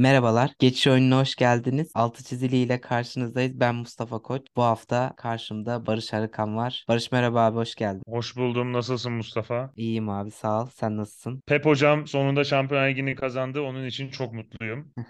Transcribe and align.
Merhabalar, 0.00 0.50
Geçiş 0.58 0.86
Oyununa 0.86 1.20
hoş 1.20 1.34
geldiniz. 1.34 1.90
Altı 1.94 2.24
çizili 2.24 2.56
ile 2.56 2.80
karşınızdayız. 2.80 3.60
Ben 3.60 3.74
Mustafa 3.74 4.18
Koç. 4.18 4.42
Bu 4.56 4.62
hafta 4.62 5.12
karşımda 5.16 5.86
Barış 5.86 6.14
Arıkan 6.14 6.56
var. 6.56 6.84
Barış 6.88 7.12
merhaba 7.12 7.44
abi, 7.44 7.56
hoş 7.56 7.74
geldin. 7.74 8.02
Hoş 8.06 8.36
buldum. 8.36 8.72
Nasılsın 8.72 9.12
Mustafa? 9.12 9.72
İyiyim 9.76 10.08
abi, 10.08 10.30
sağ 10.30 10.62
ol. 10.62 10.68
Sen 10.74 10.96
nasılsın? 10.96 11.42
Pep 11.46 11.64
hocam 11.64 12.06
sonunda 12.06 12.44
Şampiyonlar 12.44 12.88
Ligi'ni 12.88 13.14
kazandı. 13.14 13.60
Onun 13.60 13.86
için 13.86 14.08
çok 14.08 14.32
mutluyum. 14.32 14.92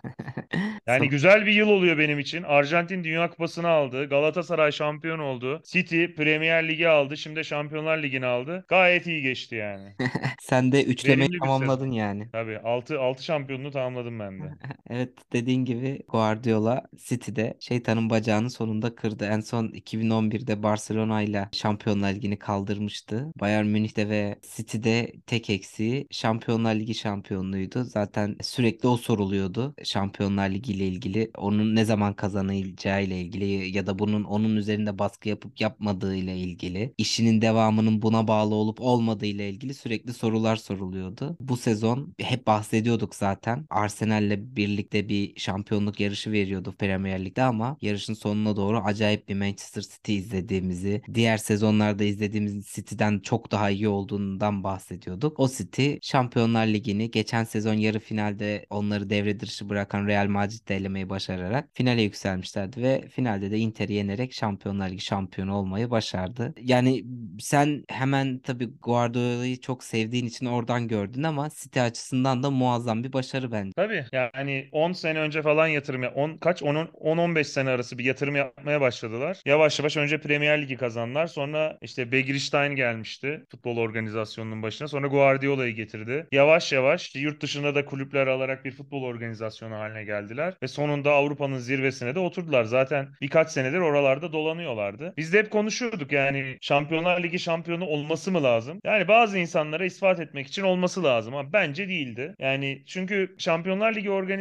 Yani 0.87 1.09
güzel 1.09 1.47
bir 1.47 1.53
yıl 1.53 1.69
oluyor 1.69 1.99
benim 1.99 2.19
için. 2.19 2.43
Arjantin 2.43 3.05
Dünya 3.05 3.31
Kupası'nı 3.31 3.69
aldı. 3.69 4.09
Galatasaray 4.09 4.73
şampiyon 4.73 5.19
oldu. 5.19 5.63
City 5.65 6.05
Premier 6.07 6.69
Ligi 6.69 6.89
aldı. 6.89 7.17
Şimdi 7.17 7.45
Şampiyonlar 7.45 8.03
Ligi'ni 8.03 8.27
aldı. 8.27 8.65
Gayet 8.69 9.07
iyi 9.07 9.23
geçti 9.23 9.55
yani. 9.55 9.97
Sen 10.41 10.73
de 10.73 10.85
üçlemeyi 10.85 11.21
Verimli 11.21 11.35
bir 11.35 11.41
tamamladın 11.41 11.85
sezon. 11.85 11.97
yani. 11.97 12.29
Tabii 12.33 12.59
6 12.59 13.01
6 13.01 13.25
şampiyonluğu 13.25 13.71
tamamladım 13.71 14.21
ben 14.21 14.43
de. 14.43 14.45
Evet 14.89 15.33
dediğin 15.33 15.65
gibi 15.65 16.03
Guardiola 16.09 16.83
City'de 16.97 17.57
şeytanın 17.61 18.11
bacağını 18.11 18.51
sonunda 18.51 18.95
kırdı. 18.95 19.25
En 19.25 19.41
son 19.41 19.69
2011'de 19.69 20.63
Barcelona 20.63 21.23
ile 21.23 21.49
Şampiyonlar 21.53 22.15
Ligi'ni 22.15 22.39
kaldırmıştı. 22.39 23.33
Bayern 23.41 23.67
Münih'te 23.67 24.09
ve 24.09 24.41
City'de 24.57 25.13
tek 25.27 25.51
eksiği 25.51 26.07
Şampiyonlar 26.11 26.75
Ligi 26.75 26.95
şampiyonluğuydu. 26.95 27.85
Zaten 27.85 28.37
sürekli 28.43 28.89
o 28.89 28.97
soruluyordu. 28.97 29.75
Şampiyonlar 29.85 30.51
Ligi 30.51 30.73
ile 30.73 30.87
ilgili 30.87 31.31
onun 31.39 31.75
ne 31.75 31.85
zaman 31.85 32.15
kazanacağı 32.15 33.05
ile 33.05 33.21
ilgili 33.21 33.77
ya 33.77 33.87
da 33.87 33.99
bunun 33.99 34.25
onun 34.25 34.57
üzerinde 34.57 34.99
baskı 34.99 35.29
yapıp 35.29 35.61
yapmadığı 35.61 36.17
ile 36.17 36.39
ilgili, 36.39 36.95
işinin 36.99 37.43
devamının 37.43 38.03
buna 38.03 38.29
bağlı 38.29 38.55
olup 38.55 38.81
olmadığı 38.81 39.27
ile 39.27 39.51
ilgili 39.51 39.75
sürekli 39.75 40.13
sorular 40.13 40.57
soruluyordu. 40.57 41.37
Bu 41.41 41.57
sezon 41.57 42.15
hep 42.19 42.47
bahsediyorduk 42.47 43.15
zaten. 43.15 43.67
Arsenal'le 43.71 44.57
birlikte 44.71 45.09
bir 45.09 45.41
şampiyonluk 45.41 46.01
yarışı 46.01 46.33
veriyordu 46.33 46.75
Premier 46.79 47.25
Lig'de 47.25 47.43
ama 47.43 47.77
yarışın 47.81 48.15
sonuna 48.15 48.57
doğru 48.57 48.79
acayip 48.79 49.29
bir 49.29 49.35
Manchester 49.35 49.83
City 49.83 50.17
izlediğimizi, 50.17 51.03
diğer 51.15 51.37
sezonlarda 51.37 52.05
izlediğimiz 52.05 52.67
City'den 52.67 53.19
çok 53.19 53.51
daha 53.51 53.71
iyi 53.71 53.89
olduğundan 53.89 54.65
bahsediyorduk. 54.65 55.41
O 55.41 55.49
City 55.49 55.95
Şampiyonlar 56.03 56.67
Ligi'ni 56.67 57.11
geçen 57.11 57.45
sezon 57.45 57.75
yarı 57.75 57.99
finalde 57.99 58.67
onları 58.71 59.11
devre 59.11 59.41
dışı 59.41 59.69
bırakan 59.69 60.07
Real 60.07 60.27
Madrid'de 60.27 60.77
elemeyi 60.77 61.11
başararak 61.11 61.69
finale 61.73 62.03
yükselmişlerdi 62.03 62.83
ve 62.83 63.09
finalde 63.09 63.51
de 63.51 63.59
Inter'i 63.59 63.93
yenerek 63.93 64.33
Şampiyonlar 64.33 64.91
Ligi 64.91 65.01
şampiyonu 65.01 65.55
olmayı 65.55 65.91
başardı. 65.91 66.55
Yani 66.61 67.05
sen 67.41 67.85
hemen 67.89 68.39
tabii 68.39 68.71
Guardiola'yı 68.83 69.61
çok 69.61 69.85
sevdiğin 69.85 70.27
için 70.27 70.47
oradan 70.47 70.89
gördün 70.89 71.23
ama 71.23 71.49
City 71.51 71.81
açısından 71.81 72.43
da 72.43 72.51
muazzam 72.51 73.05
bir 73.05 73.13
başarı 73.13 73.53
bence. 73.53 73.73
Tabii 73.77 74.05
yani 74.13 74.60
10 74.73 74.93
sene 74.93 75.19
önce 75.19 75.43
falan 75.43 75.67
yatırım 75.67 76.03
ya 76.03 76.11
10 76.15 76.37
kaç 76.37 76.63
10 76.63 76.75
10-15 76.77 77.45
sene 77.45 77.71
arası 77.71 77.99
bir 77.99 78.05
yatırım 78.05 78.37
yapmaya 78.37 78.81
başladılar. 78.81 79.41
Yavaş 79.47 79.79
yavaş 79.79 79.97
önce 79.97 80.19
Premier 80.21 80.63
Ligi 80.63 80.77
kazandılar. 80.77 81.27
Sonra 81.27 81.79
işte 81.83 82.13
Begiristain 82.13 82.77
gelmişti 82.77 83.45
futbol 83.51 83.77
organizasyonunun 83.77 84.63
başına. 84.63 84.89
Sonra 84.89 85.07
Guardiola'yı 85.07 85.75
getirdi. 85.75 86.27
Yavaş 86.33 86.73
yavaş 86.73 87.03
işte 87.07 87.21
yurt 87.21 87.43
dışında 87.43 87.75
da 87.75 87.85
kulüpler 87.85 88.27
alarak 88.27 88.65
bir 88.65 88.71
futbol 88.71 89.03
organizasyonu 89.03 89.75
haline 89.75 90.05
geldiler 90.05 90.55
ve 90.63 90.69
sonunda 90.69 91.13
Avrupa'nın 91.13 91.59
zirvesine 91.59 92.15
de 92.15 92.19
oturdular. 92.19 92.65
Zaten 92.65 93.09
birkaç 93.21 93.51
senedir 93.51 93.79
oralarda 93.79 94.33
dolanıyorlardı. 94.33 95.15
Biz 95.17 95.33
de 95.33 95.39
hep 95.39 95.51
konuşuyorduk 95.51 96.13
yani 96.13 96.59
Şampiyonlar 96.61 97.23
Ligi 97.23 97.39
şampiyonu 97.39 97.85
olması 97.87 98.33
mı 98.33 98.43
lazım? 98.43 98.81
Yani 98.85 99.09
bazı 99.09 99.39
insanlara 99.39 99.85
ispat 99.85 100.21
etmek 100.21 100.47
için 100.47 100.63
olması 100.63 101.05
lazım 101.05 101.35
ama 101.35 101.53
bence 101.53 101.89
değildi. 101.89 102.35
Yani 102.39 102.83
çünkü 102.87 103.35
Şampiyonlar 103.39 103.95
Ligi 103.95 104.11
organizasyonu 104.11 104.40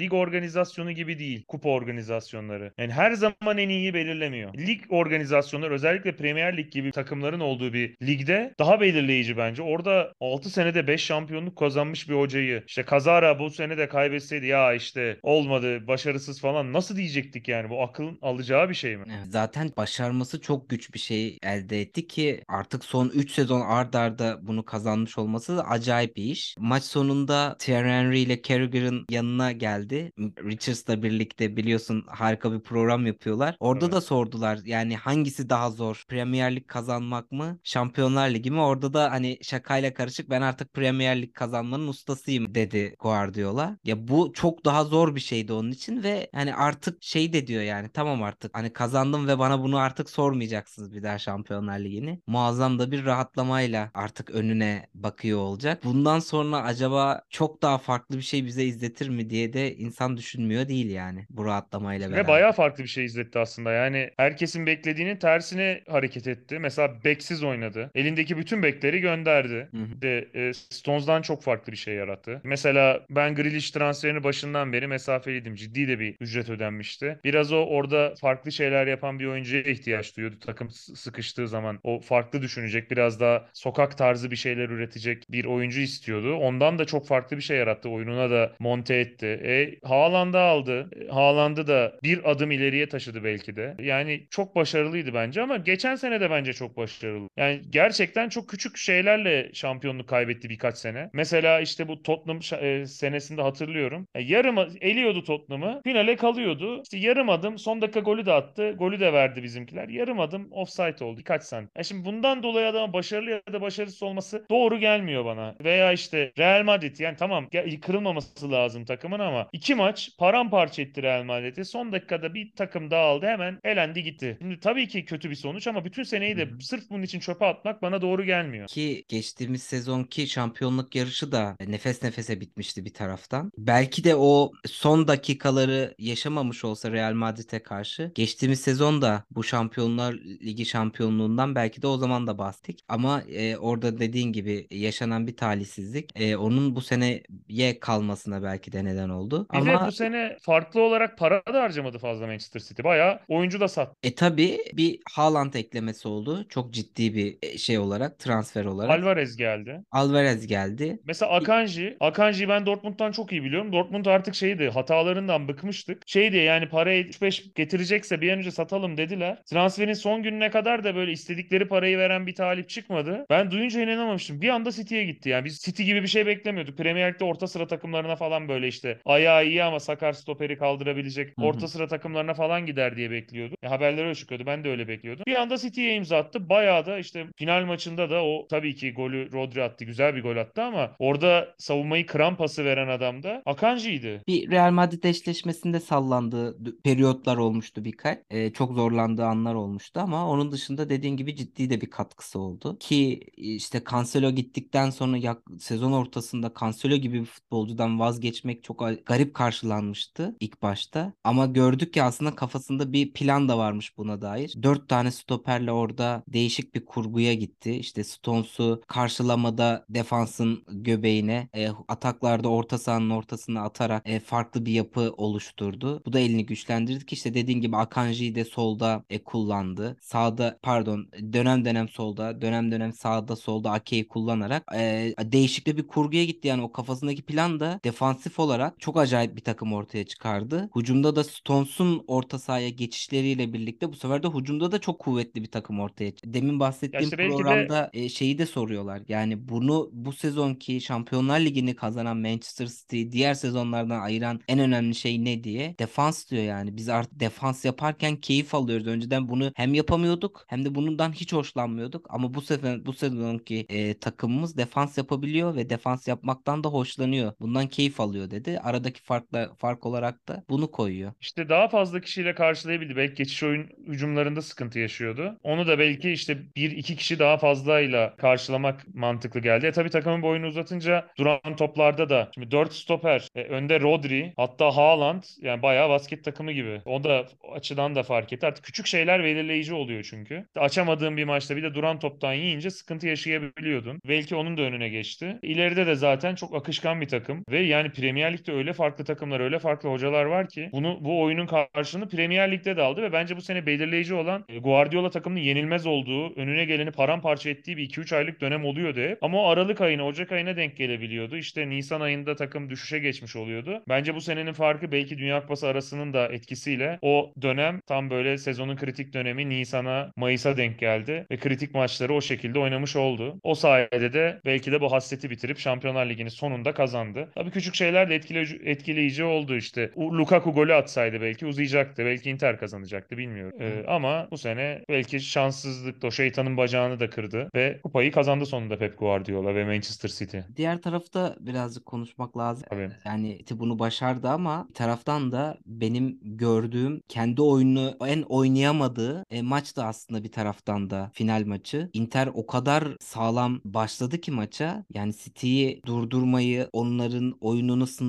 lig 0.00 0.12
organizasyonu 0.12 0.92
gibi 0.92 1.18
değil. 1.18 1.44
Kupa 1.48 1.68
organizasyonları. 1.68 2.72
Yani 2.78 2.92
her 2.92 3.12
zaman 3.12 3.58
en 3.58 3.68
iyiyi 3.68 3.94
belirlemiyor. 3.94 4.54
Lig 4.54 4.80
organizasyonları 4.88 5.74
özellikle 5.74 6.16
Premier 6.16 6.56
Lig 6.56 6.72
gibi 6.72 6.90
takımların 6.90 7.40
olduğu 7.40 7.72
bir 7.72 7.96
ligde 8.02 8.54
daha 8.58 8.80
belirleyici 8.80 9.36
bence. 9.36 9.62
Orada 9.62 10.12
6 10.20 10.50
senede 10.50 10.86
5 10.86 11.00
şampiyonluk 11.04 11.58
kazanmış 11.58 12.08
bir 12.08 12.14
hocayı 12.14 12.62
işte 12.66 12.82
kazara 12.82 13.38
bu 13.38 13.50
sene 13.50 13.78
de 13.78 13.88
kaybetseydi 13.88 14.46
ya 14.46 14.74
işte 14.74 15.18
olmadı 15.22 15.86
başarısız 15.86 16.40
falan 16.40 16.72
nasıl 16.72 16.96
diyecektik 16.96 17.48
yani 17.48 17.70
bu 17.70 17.82
akılın 17.82 18.18
alacağı 18.22 18.68
bir 18.68 18.74
şey 18.74 18.96
mi? 18.96 19.04
Zaten 19.28 19.72
başarması 19.76 20.40
çok 20.40 20.68
güç 20.68 20.94
bir 20.94 20.98
şey 20.98 21.38
elde 21.42 21.80
etti 21.80 22.06
ki 22.06 22.42
artık 22.48 22.84
son 22.84 23.08
3 23.08 23.30
sezon 23.30 23.60
ard 23.60 23.94
arda 23.94 24.38
bunu 24.42 24.64
kazanmış 24.64 25.18
olması 25.18 25.56
da 25.56 25.64
acayip 25.64 26.16
bir 26.16 26.24
iş. 26.24 26.54
Maç 26.58 26.84
sonunda 26.84 27.56
Thierry 27.58 27.88
Henry 27.88 28.20
ile 28.20 28.42
Carragher'ın 28.42 29.06
yanına 29.28 29.52
geldi. 29.52 30.12
Richards'la 30.18 31.02
birlikte 31.02 31.56
biliyorsun 31.56 32.04
harika 32.08 32.52
bir 32.52 32.60
program 32.60 33.06
yapıyorlar. 33.06 33.56
Orada 33.60 33.84
Evet. 33.84 33.94
da 33.94 34.00
sordular 34.00 34.58
yani 34.64 34.96
hangisi 34.96 35.50
daha 35.50 35.70
zor? 35.70 36.04
Premier 36.08 36.56
Lig 36.56 36.66
kazanmak 36.66 37.32
mı? 37.32 37.58
Şampiyonlar 37.62 38.30
Ligi 38.30 38.50
mi? 38.50 38.60
Orada 38.60 38.92
da 38.92 39.10
hani 39.10 39.38
şakayla 39.42 39.94
karışık 39.94 40.30
ben 40.30 40.42
artık 40.42 40.72
Premier 40.74 41.22
Lig 41.22 41.34
kazanmanın 41.34 41.88
ustasıyım 41.88 42.54
dedi 42.54 42.94
Guardiola. 42.98 43.78
Ya 43.84 44.08
bu 44.08 44.32
çok 44.32 44.64
daha 44.64 44.84
zor 44.84 45.14
bir 45.14 45.20
şeydi 45.20 45.52
onun 45.52 45.70
için 45.70 46.02
ve 46.02 46.30
hani 46.34 46.54
artık 46.54 47.02
şey 47.02 47.32
de 47.32 47.46
diyor 47.46 47.62
yani 47.62 47.88
tamam 47.94 48.22
artık 48.22 48.56
hani 48.56 48.72
kazandım 48.72 49.28
ve 49.28 49.38
bana 49.38 49.62
bunu 49.62 49.78
artık 49.78 50.10
sormayacaksınız 50.10 50.92
bir 50.92 51.02
daha 51.02 51.18
Şampiyonlar 51.18 51.78
Ligi'ni. 51.78 52.20
Muazzam 52.26 52.78
da 52.78 52.90
bir 52.90 53.04
rahatlamayla 53.04 53.90
artık 53.94 54.30
önüne 54.30 54.86
bakıyor 54.94 55.38
olacak. 55.38 55.84
Bundan 55.84 56.18
sonra 56.18 56.62
acaba 56.62 57.22
çok 57.30 57.62
daha 57.62 57.78
farklı 57.78 58.16
bir 58.16 58.22
şey 58.22 58.44
bize 58.46 58.64
izletir 58.64 59.08
mi 59.08 59.17
diye 59.30 59.52
de 59.52 59.76
insan 59.76 60.16
düşünmüyor 60.16 60.68
değil 60.68 60.90
yani 60.90 61.26
bu 61.30 61.44
rahatlamayla 61.44 62.12
Ve 62.12 62.24
beraber. 62.24 62.26
bayağı 62.26 62.52
farklı 62.52 62.84
bir 62.84 62.88
şey 62.88 63.04
izletti 63.04 63.38
aslında. 63.38 63.72
Yani 63.72 64.10
herkesin 64.16 64.66
beklediğinin 64.66 65.16
tersine 65.16 65.82
hareket 65.88 66.26
etti. 66.26 66.58
Mesela 66.58 67.04
beksiz 67.04 67.42
oynadı. 67.42 67.90
Elindeki 67.94 68.36
bütün 68.36 68.62
bekleri 68.62 69.00
gönderdi. 69.00 69.68
Hı 69.74 69.76
hı. 69.76 69.88
İşte, 69.94 70.28
e, 70.34 70.52
Stones'dan 70.54 71.22
çok 71.22 71.42
farklı 71.42 71.72
bir 71.72 71.76
şey 71.76 71.94
yarattı. 71.94 72.40
Mesela 72.44 73.06
ben 73.10 73.34
Grealish 73.34 73.70
transferini 73.70 74.24
başından 74.24 74.72
beri 74.72 74.86
mesafeliydim. 74.86 75.54
Ciddi 75.54 75.88
de 75.88 76.00
bir 76.00 76.16
ücret 76.20 76.50
ödenmişti. 76.50 77.20
Biraz 77.24 77.52
o 77.52 77.56
orada 77.66 78.14
farklı 78.20 78.52
şeyler 78.52 78.86
yapan 78.86 79.18
bir 79.18 79.26
oyuncuya 79.26 79.62
ihtiyaç 79.62 80.16
duyuyordu. 80.16 80.36
Takım 80.46 80.70
sıkıştığı 80.70 81.48
zaman 81.48 81.80
o 81.82 82.00
farklı 82.00 82.42
düşünecek, 82.42 82.90
biraz 82.90 83.20
daha 83.20 83.48
sokak 83.52 83.98
tarzı 83.98 84.30
bir 84.30 84.36
şeyler 84.36 84.68
üretecek 84.68 85.24
bir 85.30 85.44
oyuncu 85.44 85.80
istiyordu. 85.80 86.34
Ondan 86.34 86.78
da 86.78 86.84
çok 86.84 87.06
farklı 87.06 87.36
bir 87.36 87.42
şey 87.42 87.58
yarattı. 87.58 87.88
Oyununa 87.88 88.30
da 88.30 88.52
monte 88.58 89.07
etti. 89.08 89.26
E, 89.26 89.78
Haaland'ı 89.88 90.38
aldı. 90.38 90.90
E, 91.00 91.08
Haaland'ı 91.08 91.66
da 91.66 91.98
bir 92.02 92.30
adım 92.30 92.50
ileriye 92.50 92.88
taşıdı 92.88 93.24
belki 93.24 93.56
de. 93.56 93.74
Yani 93.78 94.26
çok 94.30 94.56
başarılıydı 94.56 95.14
bence 95.14 95.42
ama 95.42 95.56
geçen 95.56 95.94
sene 95.96 96.20
de 96.20 96.30
bence 96.30 96.52
çok 96.52 96.76
başarılı. 96.76 97.28
Yani 97.36 97.60
gerçekten 97.70 98.28
çok 98.28 98.48
küçük 98.48 98.76
şeylerle 98.76 99.50
şampiyonluk 99.52 100.08
kaybetti 100.08 100.48
birkaç 100.48 100.78
sene. 100.78 101.10
Mesela 101.12 101.60
işte 101.60 101.88
bu 101.88 102.02
Tottenham 102.02 102.40
e, 102.60 102.86
senesinde 102.86 103.42
hatırlıyorum. 103.42 104.06
E, 104.14 104.22
yarım 104.22 104.58
eliyordu 104.80 105.24
Tottenham'ı. 105.24 105.80
Finale 105.84 106.16
kalıyordu. 106.16 106.82
İşte 106.82 106.98
yarım 106.98 107.28
adım 107.28 107.58
son 107.58 107.80
dakika 107.80 108.00
golü 108.00 108.26
de 108.26 108.32
attı. 108.32 108.74
Golü 108.78 109.00
de 109.00 109.12
verdi 109.12 109.42
bizimkiler. 109.42 109.88
Yarım 109.88 110.20
adım 110.20 110.48
offside 110.52 111.04
oldu. 111.04 111.20
Kaç 111.24 111.42
santim. 111.42 111.70
Ya 111.76 111.82
şimdi 111.82 112.04
bundan 112.04 112.42
dolayı 112.42 112.66
adama 112.66 112.92
başarılı 112.92 113.30
ya 113.30 113.42
da 113.52 113.60
başarısız 113.60 114.02
olması 114.02 114.46
doğru 114.50 114.78
gelmiyor 114.78 115.24
bana. 115.24 115.54
Veya 115.64 115.92
işte 115.92 116.32
Real 116.38 116.64
Madrid 116.64 116.98
yani 116.98 117.16
tamam 117.16 117.48
kırılmaması 117.82 118.50
lazım 118.52 118.84
takımın 118.98 119.18
ama 119.18 119.48
iki 119.52 119.74
maç 119.74 120.10
paramparça 120.18 120.82
etti 120.82 121.02
Real 121.02 121.24
Madrid'i. 121.24 121.64
Son 121.64 121.92
dakikada 121.92 122.34
bir 122.34 122.52
takım 122.52 122.90
dağıldı 122.90 123.26
hemen 123.26 123.58
elendi 123.64 124.02
gitti. 124.02 124.36
Şimdi 124.40 124.60
tabii 124.60 124.88
ki 124.88 125.04
kötü 125.04 125.30
bir 125.30 125.34
sonuç 125.34 125.66
ama 125.66 125.84
bütün 125.84 126.02
seneyi 126.02 126.36
de 126.36 126.46
Hı 126.46 126.54
hı. 126.54 126.60
sırf 126.60 126.90
bunun 126.90 127.02
için 127.02 127.20
çöpe 127.20 127.46
atmak 127.46 127.82
bana 127.82 128.02
doğru 128.02 128.24
gelmiyor. 128.24 128.68
Ki 128.68 129.04
geçtiğimiz 129.08 129.62
sezonki 129.62 130.26
şampiyonluk 130.26 130.94
yarışı 130.94 131.32
da 131.32 131.56
nefes 131.66 132.02
nefese 132.02 132.40
bitmişti 132.40 132.84
bir 132.84 132.94
taraftan. 132.94 133.52
Belki 133.58 134.04
de 134.04 134.16
o 134.16 134.52
son 134.66 135.08
dakikaları 135.08 135.94
yaşamamış 135.98 136.64
olsa 136.64 136.92
Real 136.92 137.12
Madrid'e 137.12 137.58
karşı 137.58 138.12
geçtiğimiz 138.14 138.60
sezon 138.60 139.02
da 139.02 139.24
bu 139.30 139.44
Şampiyonlar 139.44 140.12
Ligi 140.14 140.66
şampiyonluğundan 140.66 141.54
belki 141.54 141.82
de 141.82 141.86
o 141.86 141.96
zaman 141.96 142.26
da 142.26 142.38
bastık. 142.38 142.78
Ama 142.88 143.22
e, 143.22 143.56
orada 143.56 143.98
dediğin 143.98 144.32
gibi 144.32 144.66
yaşanan 144.70 145.26
bir 145.26 145.36
talihsizlik 145.36 146.20
e, 146.20 146.36
onun 146.36 146.76
bu 146.76 146.80
seneye 146.80 147.80
kalmasına 147.80 148.42
belki 148.42 148.72
de 148.72 148.84
neden 148.88 149.08
oldu. 149.08 149.46
Bir 149.52 149.66
de 149.66 149.70
Ama 149.76 149.86
bu 149.86 149.92
sene 149.92 150.36
farklı 150.42 150.80
olarak 150.82 151.18
para 151.18 151.42
da 151.54 151.62
harcamadı 151.62 151.98
fazla 151.98 152.26
Manchester 152.26 152.60
City. 152.60 152.82
Bayağı 152.82 153.20
oyuncu 153.28 153.60
da 153.60 153.68
sattı. 153.68 153.96
e 154.02 154.14
tabii 154.14 154.58
bir 154.72 154.98
Haaland 155.12 155.54
eklemesi 155.54 156.08
oldu. 156.08 156.46
Çok 156.48 156.72
ciddi 156.74 157.14
bir 157.14 157.38
e, 157.42 157.58
şey 157.58 157.78
olarak 157.78 158.18
transfer 158.18 158.64
olarak. 158.64 158.90
Alvarez 158.90 159.36
geldi. 159.36 159.82
Alvarez 159.90 160.46
geldi. 160.46 160.98
Mesela 161.04 161.32
Akanji, 161.32 161.96
Akanji'yi 162.00 162.48
ben 162.48 162.66
Dortmund'dan 162.66 163.12
çok 163.12 163.32
iyi 163.32 163.44
biliyorum. 163.44 163.72
Dortmund 163.72 164.06
artık 164.06 164.34
şeydi, 164.34 164.68
hatalarından 164.68 165.48
bıkmıştık. 165.48 166.02
Şeydi 166.06 166.36
yani 166.36 166.68
parayı 166.68 167.04
3-5 167.04 167.54
getirecekse 167.54 168.20
bir 168.20 168.32
an 168.32 168.38
önce 168.38 168.50
satalım 168.50 168.96
dediler. 168.96 169.42
Transferin 169.46 169.92
son 169.92 170.22
gününe 170.22 170.50
kadar 170.50 170.84
da 170.84 170.94
böyle 170.94 171.12
istedikleri 171.12 171.68
parayı 171.68 171.98
veren 171.98 172.26
bir 172.26 172.34
talip 172.34 172.68
çıkmadı. 172.68 173.26
Ben 173.30 173.50
duyunca 173.50 173.80
inanamamıştım. 173.82 174.40
Bir 174.42 174.48
anda 174.48 174.72
City'ye 174.72 175.04
gitti 175.04 175.28
yani. 175.28 175.44
Biz 175.44 175.58
City 175.58 175.82
gibi 175.82 176.02
bir 176.02 176.08
şey 176.08 176.26
beklemiyorduk. 176.26 176.78
Premier 176.78 177.12
Lig'de 177.12 177.24
orta 177.24 177.46
sıra 177.46 177.66
takımlarına 177.66 178.16
falan 178.16 178.48
böyle 178.48 178.68
işte 178.68 178.77
işte 178.78 178.98
ayağı 179.04 179.46
iyi 179.46 179.62
ama 179.64 179.80
sakar 179.80 180.12
stoperi 180.12 180.58
kaldırabilecek 180.58 181.34
orta 181.38 181.68
sıra 181.68 181.86
takımlarına 181.88 182.34
falan 182.34 182.66
gider 182.66 182.96
diye 182.96 183.10
bekliyordum. 183.10 183.56
Ya 183.62 183.70
haberler 183.70 184.04
öyle 184.04 184.14
çıkıyordu. 184.14 184.46
Ben 184.46 184.64
de 184.64 184.68
öyle 184.70 184.88
bekliyordum. 184.88 185.24
Bir 185.26 185.34
anda 185.36 185.58
City'ye 185.58 185.94
imza 185.94 186.16
attı. 186.16 186.48
Bayağı 186.48 186.86
da 186.86 186.98
işte 186.98 187.26
final 187.36 187.64
maçında 187.66 188.10
da 188.10 188.24
o 188.24 188.46
tabii 188.50 188.74
ki 188.74 188.92
golü 188.92 189.32
Rodri 189.32 189.62
attı. 189.62 189.84
Güzel 189.84 190.14
bir 190.16 190.22
gol 190.22 190.36
attı 190.36 190.62
ama 190.62 190.90
orada 190.98 191.54
savunmayı 191.58 192.06
kıran 192.06 192.36
pası 192.36 192.64
veren 192.64 192.88
adam 192.88 193.22
da 193.22 193.42
Akanji'ydi. 193.46 194.22
Bir 194.28 194.50
Real 194.50 194.70
Madrid 194.70 195.04
eşleşmesinde 195.04 195.80
sallandığı 195.80 196.58
periyotlar 196.84 197.36
olmuştu 197.36 197.84
birkaç. 197.84 198.18
Ee, 198.30 198.52
çok 198.52 198.72
zorlandığı 198.72 199.24
anlar 199.24 199.54
olmuştu 199.54 200.00
ama 200.00 200.28
onun 200.30 200.52
dışında 200.52 200.90
dediğin 200.90 201.16
gibi 201.16 201.36
ciddi 201.36 201.70
de 201.70 201.80
bir 201.80 201.90
katkısı 201.90 202.38
oldu. 202.40 202.76
Ki 202.80 203.20
işte 203.36 203.82
Cancelo 203.90 204.30
gittikten 204.30 204.90
sonra 204.90 205.16
yak- 205.16 205.42
sezon 205.60 205.92
ortasında 205.92 206.52
Cancelo 206.60 206.96
gibi 206.96 207.20
bir 207.20 207.24
futbolcudan 207.24 208.00
vazgeçmek 208.00 208.64
çok 208.68 209.06
garip 209.06 209.34
karşılanmıştı 209.34 210.36
ilk 210.40 210.62
başta. 210.62 211.12
Ama 211.24 211.46
gördük 211.46 211.94
ki 211.94 212.02
aslında 212.02 212.34
kafasında 212.34 212.92
bir 212.92 213.12
plan 213.12 213.48
da 213.48 213.58
varmış 213.58 213.98
buna 213.98 214.22
dair. 214.22 214.54
Dört 214.62 214.88
tane 214.88 215.10
stoperle 215.10 215.72
orada 215.72 216.22
değişik 216.28 216.74
bir 216.74 216.84
kurguya 216.84 217.34
gitti. 217.34 217.72
İşte 217.72 218.04
Stones'u 218.04 218.82
karşılamada 218.86 219.86
defansın 219.88 220.64
göbeğine, 220.68 221.48
e, 221.54 221.68
ataklarda 221.88 222.48
orta 222.48 222.78
sahanın 222.78 223.10
ortasına 223.10 223.62
atarak 223.62 224.02
e, 224.08 224.20
farklı 224.20 224.66
bir 224.66 224.72
yapı 224.72 225.12
oluşturdu. 225.16 226.02
Bu 226.06 226.12
da 226.12 226.18
elini 226.20 226.46
güçlendirdi 226.46 227.06
ki 227.06 227.14
işte 227.14 227.34
dediğin 227.34 227.60
gibi 227.60 227.76
Akanji'yi 227.76 228.34
de 228.34 228.44
solda 228.44 229.04
e, 229.10 229.24
kullandı. 229.24 229.96
Sağda 230.00 230.58
pardon 230.62 231.10
dönem 231.32 231.64
dönem 231.64 231.88
solda, 231.88 232.40
dönem 232.40 232.72
dönem 232.72 232.92
sağda 232.92 233.36
solda 233.36 233.70
Ake'yi 233.70 234.08
kullanarak 234.08 234.64
e, 234.74 235.14
değişikli 235.22 235.76
bir 235.76 235.86
kurguya 235.86 236.24
gitti. 236.24 236.48
Yani 236.48 236.62
o 236.62 236.72
kafasındaki 236.72 237.22
plan 237.22 237.60
da 237.60 237.80
defansif 237.84 238.38
olarak 238.38 238.47
çok 238.78 238.96
acayip 238.96 239.36
bir 239.36 239.40
takım 239.40 239.72
ortaya 239.72 240.06
çıkardı. 240.06 240.70
Hücumda 240.76 241.16
da 241.16 241.24
Stones'un 241.24 242.04
orta 242.06 242.38
sahaya 242.38 242.68
geçişleriyle 242.68 243.52
birlikte 243.52 243.92
bu 243.92 243.96
sefer 243.96 244.22
de 244.22 244.28
hücumda 244.28 244.72
da 244.72 244.78
çok 244.78 244.98
kuvvetli 244.98 245.42
bir 245.42 245.50
takım 245.50 245.80
ortaya 245.80 246.10
çıktı. 246.10 246.34
Demin 246.34 246.60
bahsettiğim 246.60 247.04
işte 247.04 247.18
de 247.18 247.28
programda 247.28 247.90
e, 247.92 248.08
şeyi 248.08 248.38
de 248.38 248.46
soruyorlar. 248.46 249.02
Yani 249.08 249.48
bunu 249.48 249.90
bu 249.92 250.12
sezonki 250.12 250.80
Şampiyonlar 250.80 251.40
Ligi'ni 251.40 251.76
kazanan 251.76 252.16
Manchester 252.16 252.66
City 252.66 253.02
diğer 253.12 253.34
sezonlardan 253.34 254.00
ayıran 254.00 254.40
en 254.48 254.58
önemli 254.58 254.94
şey 254.94 255.24
ne 255.24 255.44
diye? 255.44 255.78
Defans 255.78 256.30
diyor 256.30 256.42
yani. 256.42 256.76
Biz 256.76 256.88
artık 256.88 257.20
defans 257.20 257.64
yaparken 257.64 258.16
keyif 258.16 258.54
alıyoruz. 258.54 258.86
Önceden 258.86 259.28
bunu 259.28 259.52
hem 259.54 259.74
yapamıyorduk 259.74 260.44
hem 260.48 260.64
de 260.64 260.74
bundan 260.74 261.12
hiç 261.12 261.32
hoşlanmıyorduk. 261.32 262.06
Ama 262.10 262.34
bu 262.34 262.40
sefer 262.42 262.86
bu 262.86 262.92
sezonki 262.92 263.66
e, 263.68 263.98
takımımız 263.98 264.56
defans 264.56 264.98
yapabiliyor 264.98 265.56
ve 265.56 265.70
defans 265.70 266.08
yapmaktan 266.08 266.64
da 266.64 266.68
hoşlanıyor. 266.68 267.32
Bundan 267.40 267.66
keyif 267.68 268.00
alıyor 268.00 268.30
dedi. 268.30 268.37
Aradaki 268.62 269.02
farkla 269.02 269.54
fark 269.58 269.86
olarak 269.86 270.28
da 270.28 270.44
bunu 270.50 270.70
koyuyor. 270.70 271.12
İşte 271.20 271.48
daha 271.48 271.68
fazla 271.68 272.00
kişiyle 272.00 272.34
karşılayabildi. 272.34 272.96
Belki 272.96 273.14
geçiş 273.14 273.42
oyun 273.42 273.68
hücumlarında 273.86 274.42
sıkıntı 274.42 274.78
yaşıyordu. 274.78 275.38
Onu 275.42 275.66
da 275.66 275.78
belki 275.78 276.10
işte 276.10 276.38
bir 276.56 276.70
iki 276.70 276.96
kişi 276.96 277.18
daha 277.18 277.38
fazlayla 277.38 278.16
karşılamak 278.16 278.94
mantıklı 278.94 279.40
geldi. 279.40 279.66
E 279.66 279.72
tabii 279.72 279.90
takımın 279.90 280.22
boyunu 280.22 280.46
uzatınca 280.46 281.08
duran 281.18 281.56
toplarda 281.56 282.08
da 282.10 282.30
şimdi 282.34 282.50
4 282.50 282.72
stoper, 282.72 283.28
e, 283.34 283.42
önde 283.42 283.80
Rodri, 283.80 284.32
hatta 284.36 284.76
Haaland 284.76 285.22
yani 285.40 285.62
bayağı 285.62 285.88
basket 285.88 286.24
takımı 286.24 286.52
gibi. 286.52 286.82
O 286.84 287.04
da 287.04 287.26
açıdan 287.52 287.94
da 287.94 288.02
fark 288.02 288.32
etti. 288.32 288.46
Artık 288.46 288.64
küçük 288.64 288.86
şeyler 288.86 289.24
belirleyici 289.24 289.74
oluyor 289.74 290.06
çünkü. 290.10 290.46
Açamadığın 290.56 291.16
bir 291.16 291.24
maçta 291.24 291.56
bir 291.56 291.62
de 291.62 291.74
duran 291.74 291.98
toptan 291.98 292.32
yiyince 292.32 292.70
sıkıntı 292.70 293.06
yaşayabiliyordun. 293.06 294.00
Belki 294.08 294.36
onun 294.36 294.56
da 294.56 294.62
önüne 294.62 294.88
geçti. 294.88 295.38
İleride 295.42 295.86
de 295.86 295.94
zaten 295.94 296.34
çok 296.34 296.54
akışkan 296.54 297.00
bir 297.00 297.08
takım 297.08 297.44
ve 297.50 297.58
yani 297.60 297.92
Premier 297.92 298.27
Lig'de 298.32 298.52
öyle 298.52 298.72
farklı 298.72 299.04
takımlar, 299.04 299.40
öyle 299.40 299.58
farklı 299.58 299.88
hocalar 299.88 300.24
var 300.24 300.48
ki 300.48 300.68
bunu 300.72 300.98
bu 301.00 301.22
oyunun 301.22 301.46
karşılığını 301.46 302.08
Premier 302.08 302.52
Lig'de 302.52 302.76
de 302.76 302.82
aldı 302.82 303.02
ve 303.02 303.12
bence 303.12 303.36
bu 303.36 303.42
sene 303.42 303.66
belirleyici 303.66 304.14
olan 304.14 304.44
e, 304.48 304.58
Guardiola 304.58 305.10
takımının 305.10 305.40
yenilmez 305.40 305.86
olduğu, 305.86 306.34
önüne 306.34 306.64
geleni 306.64 306.90
paramparça 306.90 307.50
ettiği 307.50 307.76
bir 307.76 307.88
2-3 307.88 308.16
aylık 308.16 308.40
dönem 308.40 308.64
oluyordu 308.64 309.00
hep. 309.00 309.24
Ama 309.24 309.42
o 309.42 309.48
Aralık 309.48 309.80
ayına, 309.80 310.04
Ocak 310.06 310.32
ayına 310.32 310.56
denk 310.56 310.76
gelebiliyordu. 310.76 311.36
İşte 311.36 311.68
Nisan 311.68 312.00
ayında 312.00 312.36
takım 312.36 312.70
düşüşe 312.70 312.98
geçmiş 312.98 313.36
oluyordu. 313.36 313.82
Bence 313.88 314.14
bu 314.14 314.20
senenin 314.20 314.52
farkı 314.52 314.92
belki 314.92 315.18
Dünya 315.18 315.40
Kupası 315.40 315.66
arasının 315.68 316.12
da 316.12 316.28
etkisiyle 316.28 316.98
o 317.02 317.32
dönem 317.42 317.80
tam 317.86 318.10
böyle 318.10 318.38
sezonun 318.38 318.76
kritik 318.76 319.12
dönemi 319.14 319.48
Nisan'a, 319.48 320.12
Mayıs'a 320.16 320.56
denk 320.56 320.78
geldi 320.78 321.26
ve 321.30 321.36
kritik 321.36 321.74
maçları 321.74 322.14
o 322.14 322.20
şekilde 322.20 322.58
oynamış 322.58 322.96
oldu. 322.96 323.40
O 323.42 323.54
sayede 323.54 324.12
de 324.12 324.40
belki 324.44 324.72
de 324.72 324.80
bu 324.80 324.92
hasreti 324.92 325.30
bitirip 325.30 325.58
Şampiyonlar 325.58 326.06
Ligi'ni 326.06 326.30
sonunda 326.30 326.74
kazandı. 326.74 327.28
Tabii 327.34 327.50
küçük 327.50 327.74
şeyler 327.74 328.10
de 328.10 328.14
etkileyici, 328.18 328.60
etkileyici 328.64 329.24
oldu 329.24 329.56
işte. 329.56 329.90
Lukaku 329.96 330.52
golü 330.52 330.74
atsaydı 330.74 331.20
belki 331.20 331.46
uzayacaktı. 331.46 332.04
Belki 332.04 332.30
Inter 332.30 332.58
kazanacaktı 332.58 333.18
bilmiyorum. 333.18 333.58
Ee, 333.60 333.84
ama 333.88 334.28
bu 334.30 334.38
sene 334.38 334.82
belki 334.88 335.20
şanssızlık 335.20 336.04
o 336.04 336.10
şeytanın 336.10 336.56
bacağını 336.56 337.00
da 337.00 337.10
kırdı 337.10 337.48
ve 337.54 337.80
kupayı 337.82 338.12
kazandı 338.12 338.46
sonunda 338.46 338.78
Pep 338.78 338.98
Guardiola 338.98 339.54
ve 339.54 339.64
Manchester 339.64 340.08
City. 340.08 340.38
Diğer 340.56 340.82
tarafta 340.82 341.36
birazcık 341.40 341.86
konuşmak 341.86 342.38
lazım. 342.38 342.66
Tabii. 342.70 342.90
Yani 343.04 343.38
City 343.38 343.54
bunu 343.56 343.78
başardı 343.78 344.28
ama 344.28 344.66
bir 344.68 344.74
taraftan 344.74 345.32
da 345.32 345.58
benim 345.66 346.18
gördüğüm 346.22 347.00
kendi 347.08 347.42
oyunu 347.42 347.96
en 348.06 348.22
oynayamadığı 348.22 349.24
e, 349.30 349.42
maç 349.42 349.76
da 349.76 349.86
aslında 349.86 350.24
bir 350.24 350.32
taraftan 350.32 350.90
da 350.90 351.10
final 351.14 351.44
maçı. 351.46 351.90
Inter 351.92 352.28
o 352.34 352.46
kadar 352.46 352.84
sağlam 353.00 353.60
başladı 353.64 354.20
ki 354.20 354.32
maça. 354.32 354.84
Yani 354.94 355.12
City'yi 355.16 355.82
durdurmayı, 355.86 356.68
onların 356.72 357.38
oyununu 357.40 357.86
sınırlamayı, 357.86 358.07